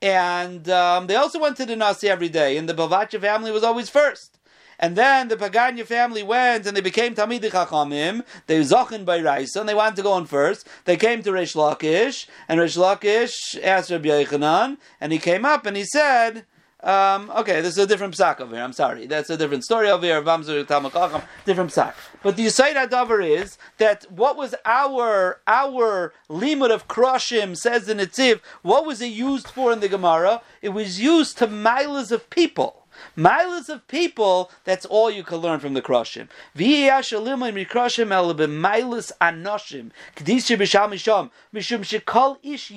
And 0.00 0.68
um, 0.70 1.08
they 1.08 1.16
also 1.16 1.40
went 1.40 1.56
to 1.56 1.66
the 1.66 1.74
Nasi 1.74 2.08
every 2.08 2.28
day, 2.28 2.56
and 2.56 2.68
the 2.68 2.74
Bavlatya 2.74 3.20
family 3.20 3.50
was 3.50 3.64
always 3.64 3.90
first. 3.90 4.38
And 4.78 4.94
then 4.94 5.26
the 5.26 5.36
Paganya 5.36 5.84
family 5.84 6.22
went 6.22 6.64
and 6.64 6.76
they 6.76 6.80
became 6.80 7.16
Tamidi 7.16 7.50
Chachamim. 7.50 8.24
They 8.46 8.60
Zachin 8.60 9.04
by 9.04 9.18
Raisa 9.18 9.58
and 9.60 9.68
they 9.68 9.74
wanted 9.74 9.96
to 9.96 10.02
go 10.02 10.12
on 10.12 10.26
first. 10.26 10.66
They 10.84 10.96
came 10.96 11.22
to 11.22 11.32
Rish 11.32 11.54
Lakish 11.54 12.26
and 12.48 12.58
Rish 12.58 12.76
Lakish 12.76 13.62
asked 13.62 13.90
Rabbi 13.90 14.08
Yochanan 14.08 14.78
and 15.00 15.12
he 15.12 15.20
came 15.20 15.44
up 15.44 15.66
and 15.66 15.76
he 15.76 15.84
said, 15.84 16.46
um, 16.82 17.30
okay, 17.36 17.60
this 17.60 17.76
is 17.76 17.78
a 17.78 17.86
different 17.86 18.14
psak 18.14 18.40
over 18.40 18.56
here. 18.56 18.64
I'm 18.64 18.72
sorry. 18.72 19.06
That's 19.06 19.30
a 19.30 19.36
different 19.36 19.64
story 19.64 19.88
over 19.88 20.04
here. 20.04 20.20
Tamakacham, 20.20 21.22
different 21.44 21.70
psak. 21.70 21.94
But 22.22 22.36
the 22.36 22.46
Yisayid 22.46 22.74
Adavar 22.74 23.24
is 23.24 23.56
that 23.78 24.04
what 24.10 24.36
was 24.36 24.54
our 24.64 25.40
our 25.46 26.12
limud 26.28 26.72
of 26.72 26.88
Kroshim, 26.88 27.56
says 27.56 27.86
the 27.86 27.94
Netziv, 27.94 28.40
what 28.62 28.84
was 28.84 29.00
it 29.00 29.12
used 29.12 29.48
for 29.48 29.72
in 29.72 29.80
the 29.80 29.88
Gemara? 29.88 30.42
It 30.60 30.70
was 30.70 31.00
used 31.00 31.38
to 31.38 31.46
miles 31.46 32.10
of 32.10 32.28
people. 32.30 32.81
Miles 33.16 33.68
of 33.68 33.86
people, 33.88 34.50
that's 34.64 34.86
all 34.86 35.10
you 35.10 35.22
can 35.22 35.38
learn 35.38 35.60
from 35.60 35.74
the 35.74 35.82
Kroshim. 35.82 36.28
Miles 38.48 39.12
anoshim. 39.20 39.90
Ish. 42.42 42.68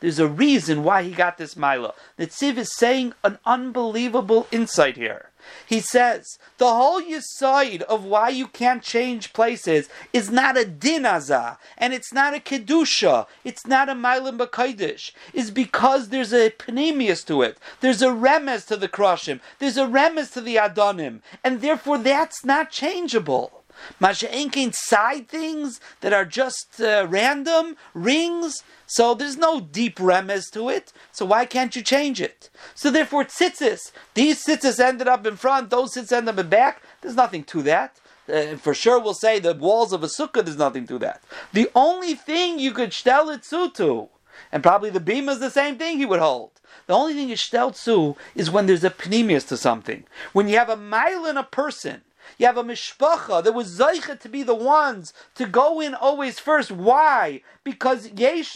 There's 0.00 0.18
a 0.18 0.28
reason 0.28 0.84
why 0.84 1.02
he 1.02 1.10
got 1.10 1.38
this 1.38 1.56
mila. 1.56 1.94
The 2.16 2.26
Tziv 2.26 2.56
is 2.56 2.74
saying 2.76 3.14
an 3.24 3.38
unbelievable 3.44 4.46
insight 4.50 4.96
here. 4.96 5.31
He 5.66 5.80
says 5.80 6.38
the 6.58 6.72
whole 6.72 7.02
side 7.20 7.82
of 7.82 8.04
why 8.04 8.28
you 8.28 8.46
can't 8.46 8.82
change 8.82 9.32
places 9.32 9.88
is 10.12 10.30
not 10.30 10.56
a 10.56 10.64
dinaza 10.64 11.58
and 11.78 11.92
it's 11.92 12.12
not 12.12 12.34
a 12.34 12.40
kedusha, 12.40 13.26
it's 13.44 13.66
not 13.66 13.88
a 13.88 13.94
milim 13.94 14.38
b'kaidish, 14.38 15.12
is 15.32 15.50
because 15.50 16.08
there's 16.08 16.32
a 16.32 16.50
panemius 16.50 17.24
to 17.26 17.42
it. 17.42 17.58
There's 17.80 18.02
a 18.02 18.08
remez 18.08 18.66
to 18.68 18.76
the 18.76 18.88
kroshim. 18.88 19.40
There's 19.58 19.76
a 19.76 19.86
remez 19.86 20.32
to 20.34 20.40
the 20.40 20.56
adonim, 20.56 21.20
and 21.42 21.60
therefore 21.60 21.98
that's 21.98 22.44
not 22.44 22.70
changeable. 22.70 23.61
Masha'enkin 24.00 24.74
side 24.74 25.28
things 25.28 25.80
that 26.00 26.12
are 26.12 26.24
just 26.24 26.80
uh, 26.80 27.06
random 27.08 27.76
rings. 27.94 28.62
So 28.86 29.14
there's 29.14 29.36
no 29.36 29.60
deep 29.60 29.96
remez 29.96 30.50
to 30.52 30.68
it. 30.68 30.92
So 31.12 31.24
why 31.26 31.46
can't 31.46 31.74
you 31.74 31.82
change 31.82 32.20
it? 32.20 32.50
So 32.74 32.90
therefore, 32.90 33.24
tzitzis. 33.24 33.92
These 34.14 34.44
tzitzis 34.44 34.80
ended 34.80 35.08
up 35.08 35.26
in 35.26 35.36
front. 35.36 35.70
Those 35.70 35.94
tzitzis 35.94 36.12
ended 36.12 36.34
up 36.34 36.44
in 36.44 36.50
back. 36.50 36.82
There's 37.00 37.16
nothing 37.16 37.44
to 37.44 37.62
that. 37.62 37.98
Uh, 38.32 38.56
for 38.56 38.72
sure, 38.72 39.00
we'll 39.00 39.14
say 39.14 39.38
the 39.38 39.54
walls 39.54 39.92
of 39.92 40.02
a 40.02 40.06
sukkah. 40.06 40.44
There's 40.44 40.56
nothing 40.56 40.86
to 40.86 40.98
that. 40.98 41.22
The 41.52 41.70
only 41.74 42.14
thing 42.14 42.58
you 42.58 42.72
could 42.72 42.90
shtel 42.90 43.34
it 43.34 43.42
to, 43.44 44.08
and 44.52 44.62
probably 44.62 44.90
the 44.90 45.00
beam 45.00 45.28
is 45.28 45.40
the 45.40 45.50
same 45.50 45.76
thing 45.76 45.98
he 45.98 46.06
would 46.06 46.20
hold. 46.20 46.52
The 46.86 46.94
only 46.94 47.14
thing 47.14 47.28
you 47.28 47.36
shtel 47.36 47.72
to 47.84 48.16
is 48.34 48.50
when 48.50 48.66
there's 48.66 48.84
a 48.84 48.90
pneumius 48.90 49.46
to 49.48 49.56
something. 49.56 50.04
When 50.32 50.48
you 50.48 50.56
have 50.56 50.68
a 50.68 50.76
mile 50.76 51.26
in 51.26 51.36
a 51.36 51.44
person 51.44 52.02
you 52.38 52.46
have 52.46 52.56
a 52.56 52.64
mishpacha 52.64 53.42
that 53.44 53.52
was 53.52 53.78
zeicha 53.78 54.18
to 54.18 54.28
be 54.28 54.42
the 54.42 54.54
ones 54.54 55.12
to 55.34 55.46
go 55.46 55.80
in 55.80 55.94
always 55.94 56.38
first. 56.38 56.70
Why? 56.70 57.42
Because 57.64 58.10
yesh 58.12 58.54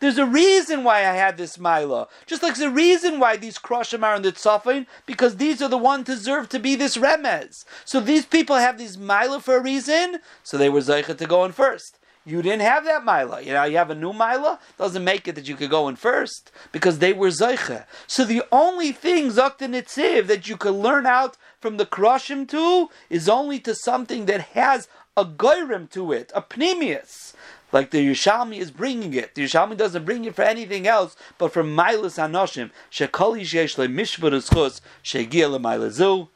There's 0.00 0.18
a 0.18 0.26
reason 0.26 0.84
why 0.84 0.98
I 0.98 1.14
had 1.14 1.36
this 1.36 1.58
mila. 1.58 2.08
Just 2.26 2.42
like 2.42 2.56
there's 2.56 2.70
a 2.70 2.74
reason 2.74 3.20
why 3.20 3.36
these 3.36 3.58
kroshim 3.58 4.02
are 4.02 4.16
in 4.16 4.22
the 4.22 4.32
tzafin, 4.32 4.86
because 5.06 5.36
these 5.36 5.62
are 5.62 5.68
the 5.68 5.78
ones 5.78 6.04
deserve 6.04 6.48
to 6.50 6.58
be 6.58 6.74
this 6.74 6.96
remez. 6.96 7.64
So 7.84 8.00
these 8.00 8.26
people 8.26 8.56
have 8.56 8.78
these 8.78 8.98
mila 8.98 9.40
for 9.40 9.56
a 9.56 9.62
reason, 9.62 10.18
so 10.42 10.56
they 10.58 10.68
were 10.68 10.80
zeicha 10.80 11.16
to 11.16 11.26
go 11.26 11.44
in 11.44 11.52
first. 11.52 11.99
You 12.30 12.42
didn't 12.42 12.62
have 12.62 12.84
that 12.84 13.04
mila. 13.04 13.40
You 13.42 13.54
know, 13.54 13.64
you 13.64 13.76
have 13.76 13.90
a 13.90 13.94
new 13.94 14.12
mila. 14.12 14.60
Doesn't 14.78 15.02
make 15.02 15.26
it 15.26 15.34
that 15.34 15.48
you 15.48 15.56
could 15.56 15.68
go 15.68 15.88
in 15.88 15.96
first 15.96 16.52
because 16.70 17.00
they 17.00 17.12
were 17.12 17.28
zeicha. 17.28 17.86
So 18.06 18.24
the 18.24 18.44
only 18.52 18.92
thing 18.92 19.30
zakta 19.30 19.66
nitziv 19.68 20.28
that 20.28 20.48
you 20.48 20.56
could 20.56 20.74
learn 20.74 21.06
out 21.06 21.36
from 21.60 21.76
the 21.76 21.86
kroshim 21.86 22.48
to 22.48 22.88
is 23.08 23.28
only 23.28 23.58
to 23.60 23.74
something 23.74 24.26
that 24.26 24.40
has 24.52 24.86
a 25.16 25.24
goyrim 25.24 25.90
to 25.90 26.12
it, 26.12 26.30
a 26.32 26.42
pneumius. 26.42 27.34
Like 27.72 27.90
the 27.90 28.06
Yerushalmi 28.06 28.58
is 28.58 28.70
bringing 28.70 29.12
it. 29.14 29.34
The 29.34 29.44
Yerushalmi 29.44 29.76
doesn't 29.76 30.04
bring 30.04 30.24
it 30.24 30.36
for 30.36 30.42
anything 30.42 30.86
else 30.86 31.16
but 31.36 31.52
for 31.52 31.64
Milas 31.64 32.16
Anoshim. 32.16 32.70
Shekoli 32.92 33.42
Shesh 33.42 33.76
Le 33.76 33.88
Mishvar 33.88 34.30
Eschus 34.32 34.80
Shegia 35.02 35.50
Le 35.50 35.58
Milazu. 35.58 36.28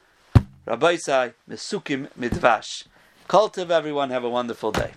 Rabbi 0.67 0.97
Sai 0.97 1.35
Mesukim 1.49 2.09
Midvash. 2.19 2.85
Kol 3.29 3.49
tuv 3.49 3.71
everyone. 3.71 4.11
Have 4.11 4.25
a 4.25 4.31
wonderful 4.31 4.73
day. 4.73 4.93